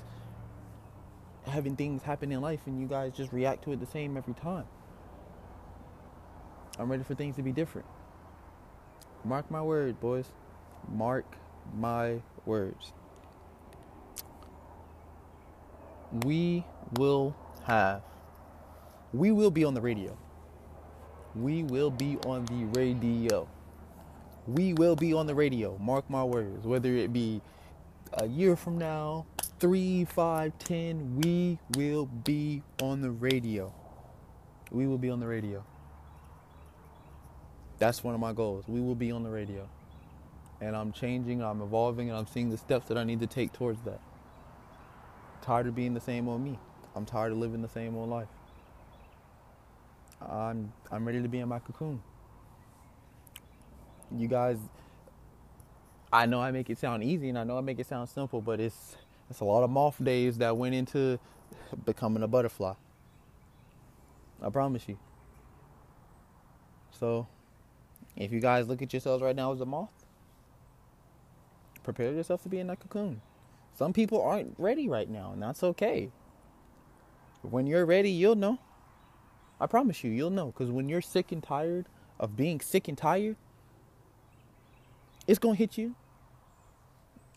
having 1.47 1.76
things 1.76 2.04
happen 2.04 2.32
in 2.32 2.39
life 2.39 2.60
and 2.67 2.80
you 2.80 2.86
guys 2.86 3.13
just 3.13 3.34
react 3.34 3.63
to 3.63 3.71
it 3.71 3.80
the 3.80 3.88
same 3.88 4.17
every 4.17 4.36
time. 4.36 4.65
I'm 6.78 6.91
ready 6.91 7.04
for 7.04 7.15
things 7.15 7.38
to 7.38 7.41
be 7.41 7.52
different. 7.52 7.88
Mark 9.26 9.50
my 9.50 9.63
words, 9.63 9.97
boys. 10.00 10.28
Mark 10.88 11.26
my 11.76 12.21
words 12.45 12.93
we 16.12 16.63
will 16.93 17.36
have. 17.65 18.02
We 19.13 19.32
will 19.32 19.52
be 19.52 19.63
on 19.63 19.74
the 19.74 19.82
radio. 19.82 20.17
We 21.36 21.63
will 21.63 21.91
be 21.91 22.17
on 22.26 22.46
the 22.46 22.65
radio. 22.80 23.48
We 24.48 24.74
will 24.74 24.96
be 24.96 25.13
on 25.13 25.28
the 25.28 25.36
radio. 25.36 25.78
Mark 25.80 26.10
my 26.10 26.24
words. 26.24 26.65
Whether 26.65 26.96
it 26.96 27.13
be 27.13 27.41
a 28.13 28.28
year 28.28 28.56
from 28.56 28.78
now, 28.78 29.26
three, 29.60 30.06
five, 30.06 30.58
ten, 30.60 31.17
we 31.17 31.60
will 31.76 32.06
be 32.06 32.63
on 32.82 33.02
the 33.02 33.12
radio. 33.12 33.74
We 34.72 34.88
will 34.88 34.98
be 34.98 35.10
on 35.10 35.20
the 35.20 35.28
radio. 35.28 35.63
That's 37.80 38.04
one 38.04 38.13
of 38.13 38.20
my 38.20 38.34
goals. 38.34 38.65
We 38.67 38.82
will 38.82 38.96
be 38.96 39.12
on 39.12 39.24
the 39.24 39.30
radio. 39.30 39.67
And 40.60 40.76
I'm 40.76 40.91
changing, 40.91 41.43
I'm 41.43 41.62
evolving, 41.62 42.10
and 42.10 42.17
I'm 42.17 42.28
seeing 42.28 42.50
the 42.50 42.58
steps 42.58 42.88
that 42.88 42.98
I 42.98 43.04
need 43.04 43.20
to 43.20 43.28
take 43.28 43.54
towards 43.54 43.82
that. 43.84 44.02
Tired 45.47 45.67
of 45.67 45.75
being 45.75 45.93
the 45.93 46.01
same 46.01 46.27
old 46.27 46.41
me. 46.41 46.60
I'm 46.93 47.05
tired 47.05 47.31
of 47.31 47.38
living 47.38 47.62
the 47.62 47.69
same 47.69 47.95
old 47.95 48.10
life. 48.10 48.27
I'm 50.21 50.73
I'm 50.91 51.05
ready 51.05 51.21
to 51.21 51.29
be 51.29 51.39
in 51.39 51.47
my 51.47 51.60
cocoon. 51.60 52.03
You 54.13 54.27
guys 54.27 54.57
I 56.12 56.25
know 56.25 56.41
I 56.41 56.51
make 56.51 56.69
it 56.69 56.77
sound 56.77 57.01
easy 57.01 57.29
and 57.29 57.39
I 57.39 57.45
know 57.45 57.57
I 57.57 57.62
make 57.62 57.79
it 57.79 57.88
sound 57.88 58.10
simple, 58.10 58.41
but 58.41 58.60
it's 58.60 58.97
it's 59.29 59.39
a 59.39 59.45
lot 59.45 59.63
of 59.63 59.69
moth 59.69 60.03
days 60.03 60.38
that 60.39 60.57
went 60.57 60.75
into 60.75 61.17
becoming 61.86 62.23
a 62.23 62.27
butterfly. 62.27 62.73
I 64.41 64.49
promise 64.49 64.83
you. 64.89 64.97
So, 66.91 67.25
if 68.17 68.33
you 68.33 68.41
guys 68.41 68.67
look 68.67 68.81
at 68.81 68.91
yourselves 68.91 69.23
right 69.23 69.36
now 69.36 69.53
as 69.53 69.62
a 69.62 69.65
moth, 69.65 69.93
prepare 71.83 72.12
yourself 72.12 72.43
to 72.43 72.49
be 72.49 72.60
in 72.60 72.67
that 72.67 72.81
cocoon. 72.81 73.21
Some 73.78 73.94
people 73.94 74.20
aren't 74.22 74.56
ready 74.58 74.90
right 74.90 75.08
now, 75.08 75.32
and 75.34 75.42
that's 75.42 75.62
okay. 75.62 76.10
When 77.44 77.68
you're 77.68 77.86
ready, 77.86 78.10
you'll 78.10 78.36
know. 78.36 78.58
I 79.62 79.68
promise 79.68 80.04
you, 80.04 80.10
you'll 80.10 80.32
know. 80.32 80.48
Because 80.48 80.72
when 80.72 80.90
you're 80.90 81.02
sick 81.02 81.32
and 81.32 81.44
tired 81.44 81.86
of 82.20 82.36
being 82.36 82.60
sick 82.60 82.88
and 82.88 82.98
tired, 82.98 83.36
it's 85.28 85.38
going 85.38 85.56
to 85.56 85.60
hit 85.60 85.78
you. 85.78 85.94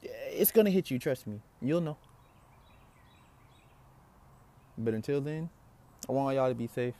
It's 0.02 0.50
going 0.50 0.64
to 0.64 0.70
hit 0.70 0.90
you, 0.90 0.98
trust 0.98 1.26
me. 1.26 1.42
You'll 1.60 1.82
know. 1.82 1.98
But 4.78 4.94
until 4.94 5.20
then, 5.20 5.50
I 6.08 6.12
want 6.12 6.36
y'all 6.36 6.48
to 6.48 6.54
be 6.54 6.68
safe. 6.68 6.94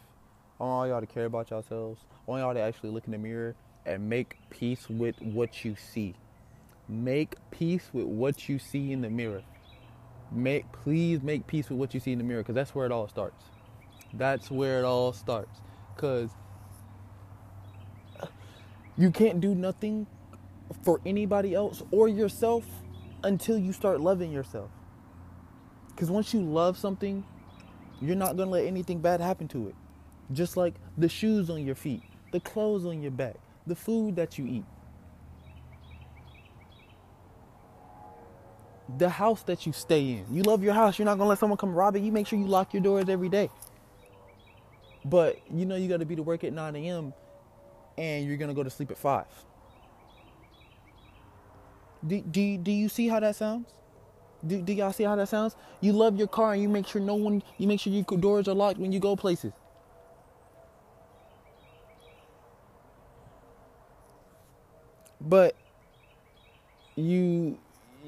I 0.61 0.65
want 0.65 0.91
y'all 0.91 1.01
to 1.01 1.07
care 1.07 1.25
about 1.25 1.51
yourselves. 1.51 2.03
I 2.29 2.31
want 2.31 2.43
y'all 2.43 2.53
to 2.53 2.61
actually 2.61 2.91
look 2.91 3.07
in 3.07 3.13
the 3.13 3.19
mirror 3.19 3.55
and 3.87 4.07
make 4.11 4.37
peace 4.51 4.87
with 4.91 5.19
what 5.23 5.65
you 5.65 5.77
see. 5.77 6.15
Make 6.91 7.37
peace 7.53 7.89
with 7.93 8.07
what 8.07 8.49
you 8.49 8.59
see 8.59 8.93
in 8.93 9.01
the 9.01 9.11
mirror. 9.11 9.43
Make 10.33 10.71
please 10.73 11.23
make 11.23 11.47
peace 11.47 11.71
with 11.71 11.79
what 11.79 11.95
you 11.95 12.01
see 12.01 12.13
in 12.13 12.19
the 12.19 12.25
mirror 12.25 12.43
because 12.43 12.57
that's 12.57 12.75
where 12.75 12.85
it 12.85 12.93
all 12.93 13.09
starts. 13.09 13.45
That's 14.13 14.51
where 14.51 14.81
it 14.81 14.85
all 14.85 15.13
starts. 15.13 15.61
Cause 15.97 16.31
you 18.97 19.11
can't 19.11 19.41
do 19.41 19.55
nothing 19.55 20.07
for 20.83 21.01
anybody 21.07 21.55
else 21.55 21.83
or 21.91 22.09
yourself 22.09 22.65
until 23.23 23.57
you 23.59 23.73
start 23.73 24.01
loving 24.01 24.33
yourself. 24.33 24.71
Because 25.89 26.11
once 26.11 26.35
you 26.35 26.41
love 26.41 26.77
something, 26.77 27.25
you're 28.01 28.17
not 28.17 28.37
going 28.37 28.49
to 28.49 28.53
let 28.53 28.65
anything 28.67 29.01
bad 29.01 29.21
happen 29.21 29.49
to 29.49 29.69
it. 29.69 29.75
Just 30.33 30.57
like 30.57 30.75
the 30.97 31.09
shoes 31.09 31.51
on 31.51 31.65
your 31.65 31.75
feet, 31.75 32.03
the 32.33 32.41
clothes 32.41 32.85
on 32.85 33.03
your 33.03 33.11
back, 33.11 33.37
the 33.67 33.75
food 33.75 34.17
that 34.17 34.39
you 34.39 34.47
eat, 34.47 34.65
the 38.99 39.09
house 39.09 39.43
that 39.45 39.67
you 39.67 39.73
stay 39.73 40.11
in. 40.13 40.27
You 40.31 40.43
love 40.43 40.63
your 40.63 40.75
house, 40.75 40.99
you're 40.99 41.07
not 41.07 41.17
to 41.27 41.31
let 41.31 41.39
someone 41.39 41.59
come 41.59 41.75
rob 41.75 41.97
it. 41.97 42.01
You 42.03 42.13
make 42.13 42.27
sure 42.27 42.39
you 42.39 42.47
lock 42.47 42.75
your 42.75 42.83
doors 42.83 43.09
every 43.09 43.29
day. 43.29 43.51
But 45.05 45.39
you 45.53 45.67
know 45.67 45.77
you 45.77 45.89
got 45.89 46.01
to 46.01 46.07
be 46.07 46.17
to 46.17 46.23
work 46.23 46.45
at 46.45 46.53
9 46.53 46.77
a.m. 46.77 47.15
and 47.99 48.27
you're 48.27 48.37
to 48.49 48.55
go 48.55 48.63
to 48.63 48.71
sleep 48.71 48.91
at 48.91 48.99
5. 48.99 49.27
Do, 52.07 52.21
do, 52.21 52.59
do 52.59 52.71
you 52.73 52.89
see 52.89 53.09
how 53.09 53.21
that 53.21 53.37
sounds? 53.37 53.69
Do, 54.47 54.63
do 54.63 54.73
y'all 54.73 54.93
see 54.93 55.05
how 55.05 55.17
that 55.17 55.29
sounds? 55.29 55.57
You 55.81 55.93
love 55.93 56.17
your 56.17 56.29
car 56.29 56.55
and 56.55 56.63
you 56.63 56.69
make 56.69 56.87
sure 56.87 57.01
no 57.01 57.15
one, 57.15 57.43
you 57.59 57.67
make 57.69 57.81
sure 57.81 57.93
your 57.93 58.05
doors 58.05 58.49
are 58.49 58.55
locked 58.55 58.79
when 58.79 58.93
you 58.93 59.01
go 59.01 59.17
places. 59.17 59.53
But 65.21 65.57
you, 66.97 67.59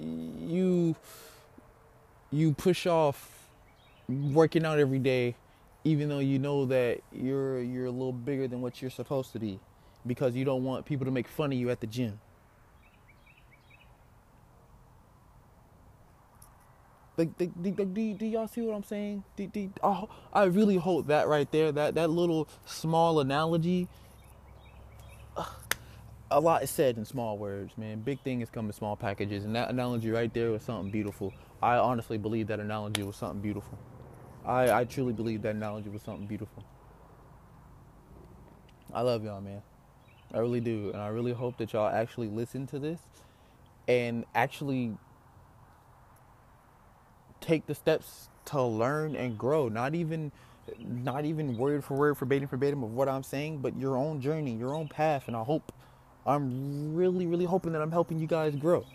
you, 0.02 0.96
you 2.30 2.52
push 2.52 2.86
off 2.86 3.48
working 4.08 4.64
out 4.64 4.78
every 4.78 4.98
day, 4.98 5.36
even 5.84 6.08
though 6.08 6.18
you 6.18 6.38
know 6.38 6.66
that 6.66 7.00
you're 7.12 7.60
you're 7.60 7.86
a 7.86 7.90
little 7.90 8.12
bigger 8.12 8.48
than 8.48 8.60
what 8.60 8.80
you're 8.80 8.90
supposed 8.90 9.32
to 9.32 9.38
be, 9.38 9.58
because 10.06 10.34
you 10.34 10.44
don't 10.44 10.64
want 10.64 10.84
people 10.84 11.04
to 11.04 11.10
make 11.10 11.28
fun 11.28 11.52
of 11.52 11.58
you 11.58 11.70
at 11.70 11.80
the 11.80 11.86
gym. 11.86 12.20
Like, 17.16 17.36
do, 17.36 17.46
do, 17.46 18.14
do, 18.14 18.26
y'all 18.26 18.48
see 18.48 18.62
what 18.62 18.74
I'm 18.74 18.84
saying? 18.84 19.22
Do, 19.36 19.46
do, 19.46 19.70
oh, 19.82 20.08
I 20.32 20.44
really 20.44 20.76
hope 20.76 21.08
that 21.08 21.28
right 21.28 21.50
there, 21.52 21.70
that, 21.70 21.94
that 21.94 22.08
little 22.08 22.48
small 22.64 23.20
analogy, 23.20 23.86
a 26.33 26.40
lot 26.40 26.62
is 26.62 26.71
said 26.71 26.97
in 26.97 27.05
small 27.05 27.38
words, 27.38 27.77
man. 27.77 28.01
Big 28.01 28.21
things 28.21 28.49
come 28.51 28.66
in 28.66 28.73
small 28.73 28.97
packages, 28.97 29.45
and 29.45 29.55
that 29.57 29.71
analogy 29.71 30.11
right 30.11 30.33
there 30.33 30.51
was 30.51 30.62
something 30.62 30.90
beautiful. 30.90 31.33
I 31.62 31.77
honestly 31.77 32.18
believe 32.18 32.49
that 32.49 32.61
analogy 32.61 33.03
was 33.03 33.16
something 33.16 33.40
beautiful. 33.40 33.79
I, 34.45 34.73
I 34.73 34.85
truly 34.85 35.12
believe 35.12 35.42
that 35.42 35.55
analogy 35.55 35.90
was 35.90 36.03
something 36.03 36.27
beautiful. 36.27 36.64
I 38.92 39.03
love 39.03 39.25
y'all, 39.25 39.40
man. 39.40 39.62
I 40.35 40.38
really 40.38 40.61
do. 40.61 40.90
And 40.92 41.01
I 41.01 41.09
really 41.09 41.33
hope 41.33 41.59
that 41.59 41.73
y'all 41.73 41.88
actually 41.88 42.29
listen 42.29 42.66
to 42.68 42.79
this 42.79 43.01
and 43.87 44.25
actually 44.35 44.97
take 47.40 47.66
the 47.66 47.75
steps 47.75 48.29
to 48.47 48.62
learn 48.62 49.14
and 49.16 49.38
grow. 49.38 49.68
Not 49.68 49.95
even 49.95 50.33
not 50.79 51.25
even 51.25 51.57
word 51.57 51.85
for 51.85 51.95
word, 51.95 52.16
verbatim, 52.16 52.49
verbatim 52.49 52.83
of 52.83 52.92
what 52.92 53.09
I'm 53.09 53.23
saying, 53.23 53.59
but 53.59 53.77
your 53.77 53.97
own 53.97 54.21
journey, 54.21 54.55
your 54.55 54.75
own 54.75 54.88
path. 54.88 55.25
And 55.27 55.37
I 55.37 55.42
hope, 55.42 55.73
I'm 56.26 56.94
really, 56.94 57.26
really 57.26 57.44
hoping 57.44 57.72
that 57.72 57.82
I'm 57.82 57.90
helping 57.90 58.18
you 58.18 58.26
guys 58.26 58.54
grow. 58.54 58.87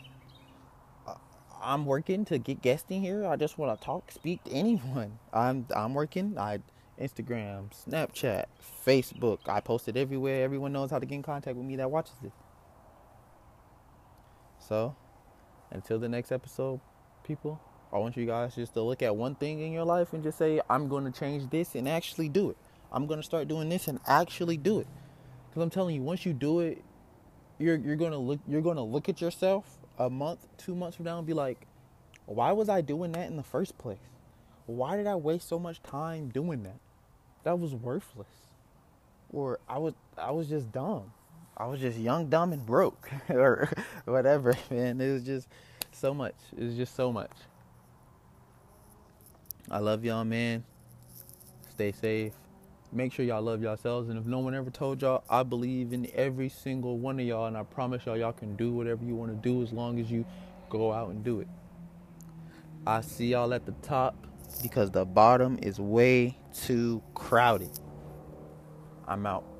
I'm 1.61 1.85
working 1.85 2.23
to 2.25 2.37
get 2.37 2.61
guests 2.61 2.89
in 2.89 3.01
here. 3.01 3.25
I 3.25 3.35
just 3.35 3.57
want 3.57 3.77
to 3.77 3.85
talk, 3.85 4.11
speak 4.11 4.43
to 4.45 4.51
anyone. 4.51 5.19
I'm 5.33 5.65
I'm 5.75 5.93
working. 5.93 6.37
I 6.37 6.59
Instagram, 6.99 7.69
Snapchat, 7.71 8.45
Facebook. 8.85 9.39
I 9.47 9.59
post 9.59 9.87
it 9.87 9.97
everywhere. 9.97 10.43
Everyone 10.43 10.71
knows 10.71 10.91
how 10.91 10.99
to 10.99 11.05
get 11.05 11.15
in 11.15 11.23
contact 11.23 11.57
with 11.57 11.65
me 11.65 11.75
that 11.75 11.91
watches 11.91 12.15
this. 12.21 12.33
So, 14.59 14.95
until 15.71 15.99
the 15.99 16.09
next 16.09 16.31
episode, 16.31 16.79
people. 17.23 17.59
I 17.91 17.99
want 17.99 18.17
you 18.17 18.25
guys 18.25 18.55
just 18.55 18.73
to 18.73 18.81
look 18.81 19.01
at 19.01 19.15
one 19.15 19.35
thing 19.35 19.61
in 19.61 19.71
your 19.71 19.85
life 19.85 20.11
and 20.11 20.21
just 20.21 20.37
say, 20.37 20.59
I'm 20.69 20.89
going 20.89 21.05
to 21.05 21.19
change 21.19 21.49
this 21.49 21.73
and 21.75 21.87
actually 21.87 22.27
do 22.27 22.49
it. 22.49 22.57
I'm 22.91 23.07
going 23.07 23.19
to 23.19 23.25
start 23.25 23.47
doing 23.47 23.69
this 23.69 23.87
and 23.87 23.99
actually 24.05 24.57
do 24.57 24.79
it. 24.79 24.87
Because 25.49 25.63
I'm 25.63 25.69
telling 25.69 25.95
you, 25.95 26.01
once 26.01 26.25
you 26.25 26.33
do 26.33 26.59
it, 26.59 26.83
you're 27.59 27.75
you're 27.75 27.95
to 27.95 28.17
look 28.17 28.39
you're 28.47 28.61
to 28.61 28.81
look 28.81 29.09
at 29.09 29.21
yourself 29.21 29.65
a 29.97 30.09
month, 30.09 30.45
two 30.57 30.75
months 30.75 30.95
from 30.95 31.05
now 31.05 31.17
and 31.17 31.25
be 31.25 31.33
like, 31.33 31.65
why 32.25 32.51
was 32.51 32.69
I 32.69 32.81
doing 32.81 33.11
that 33.13 33.27
in 33.27 33.37
the 33.37 33.43
first 33.43 33.77
place? 33.77 33.97
Why 34.65 34.97
did 34.97 35.07
I 35.07 35.15
waste 35.15 35.47
so 35.47 35.57
much 35.57 35.81
time 35.81 36.29
doing 36.29 36.63
that? 36.63 36.79
That 37.43 37.59
was 37.59 37.73
worthless. 37.73 38.27
Or 39.31 39.59
I 39.67 39.77
was 39.77 39.93
I 40.17 40.31
was 40.31 40.47
just 40.47 40.71
dumb. 40.71 41.11
I 41.55 41.65
was 41.65 41.79
just 41.79 41.97
young, 41.97 42.29
dumb, 42.29 42.53
and 42.53 42.63
broke, 42.63 43.09
or 43.29 43.69
whatever. 44.05 44.55
Man, 44.69 45.01
it 45.01 45.11
was 45.11 45.23
just 45.23 45.47
so 45.91 46.13
much. 46.13 46.35
It 46.55 46.63
was 46.63 46.75
just 46.75 46.95
so 46.95 47.11
much. 47.11 47.31
I 49.69 49.79
love 49.79 50.05
y'all, 50.05 50.23
man. 50.23 50.63
Stay 51.71 51.91
safe. 51.91 52.31
Make 52.91 53.12
sure 53.12 53.26
y'all 53.26 53.41
love 53.41 53.62
yourselves. 53.62 54.10
And 54.10 54.17
if 54.17 54.26
no 54.26 54.39
one 54.39 54.56
ever 54.56 54.69
told 54.69 55.02
y'all, 55.02 55.23
I 55.30 55.43
believe 55.43 55.93
in 55.93 56.10
every 56.13 56.50
single 56.50 56.97
one 56.97 57.19
of 57.19 57.26
y'all. 57.26 57.45
And 57.45 57.58
I 57.58 57.63
promise 57.63 58.06
y'all, 58.06 58.17
y'all 58.17 58.34
can 58.34 58.56
do 58.56 58.71
whatever 58.71 59.04
you 59.04 59.15
want 59.15 59.32
to 59.32 59.38
do 59.38 59.62
as 59.62 59.73
long 59.73 60.00
as 60.00 60.10
you 60.10 60.26
go 60.69 60.93
out 60.93 61.10
and 61.10 61.23
do 61.23 61.41
it. 61.41 61.47
I 62.86 63.02
see 63.02 63.28
y'all 63.28 63.54
at 63.54 63.65
the 63.65 63.73
top 63.82 64.28
because 64.63 64.91
the 64.91 65.06
bottom 65.06 65.60
is 65.62 65.80
way 65.80 66.38
too 66.54 67.04
crowded. 67.13 67.78
I'm 69.08 69.26
out. 69.26 69.56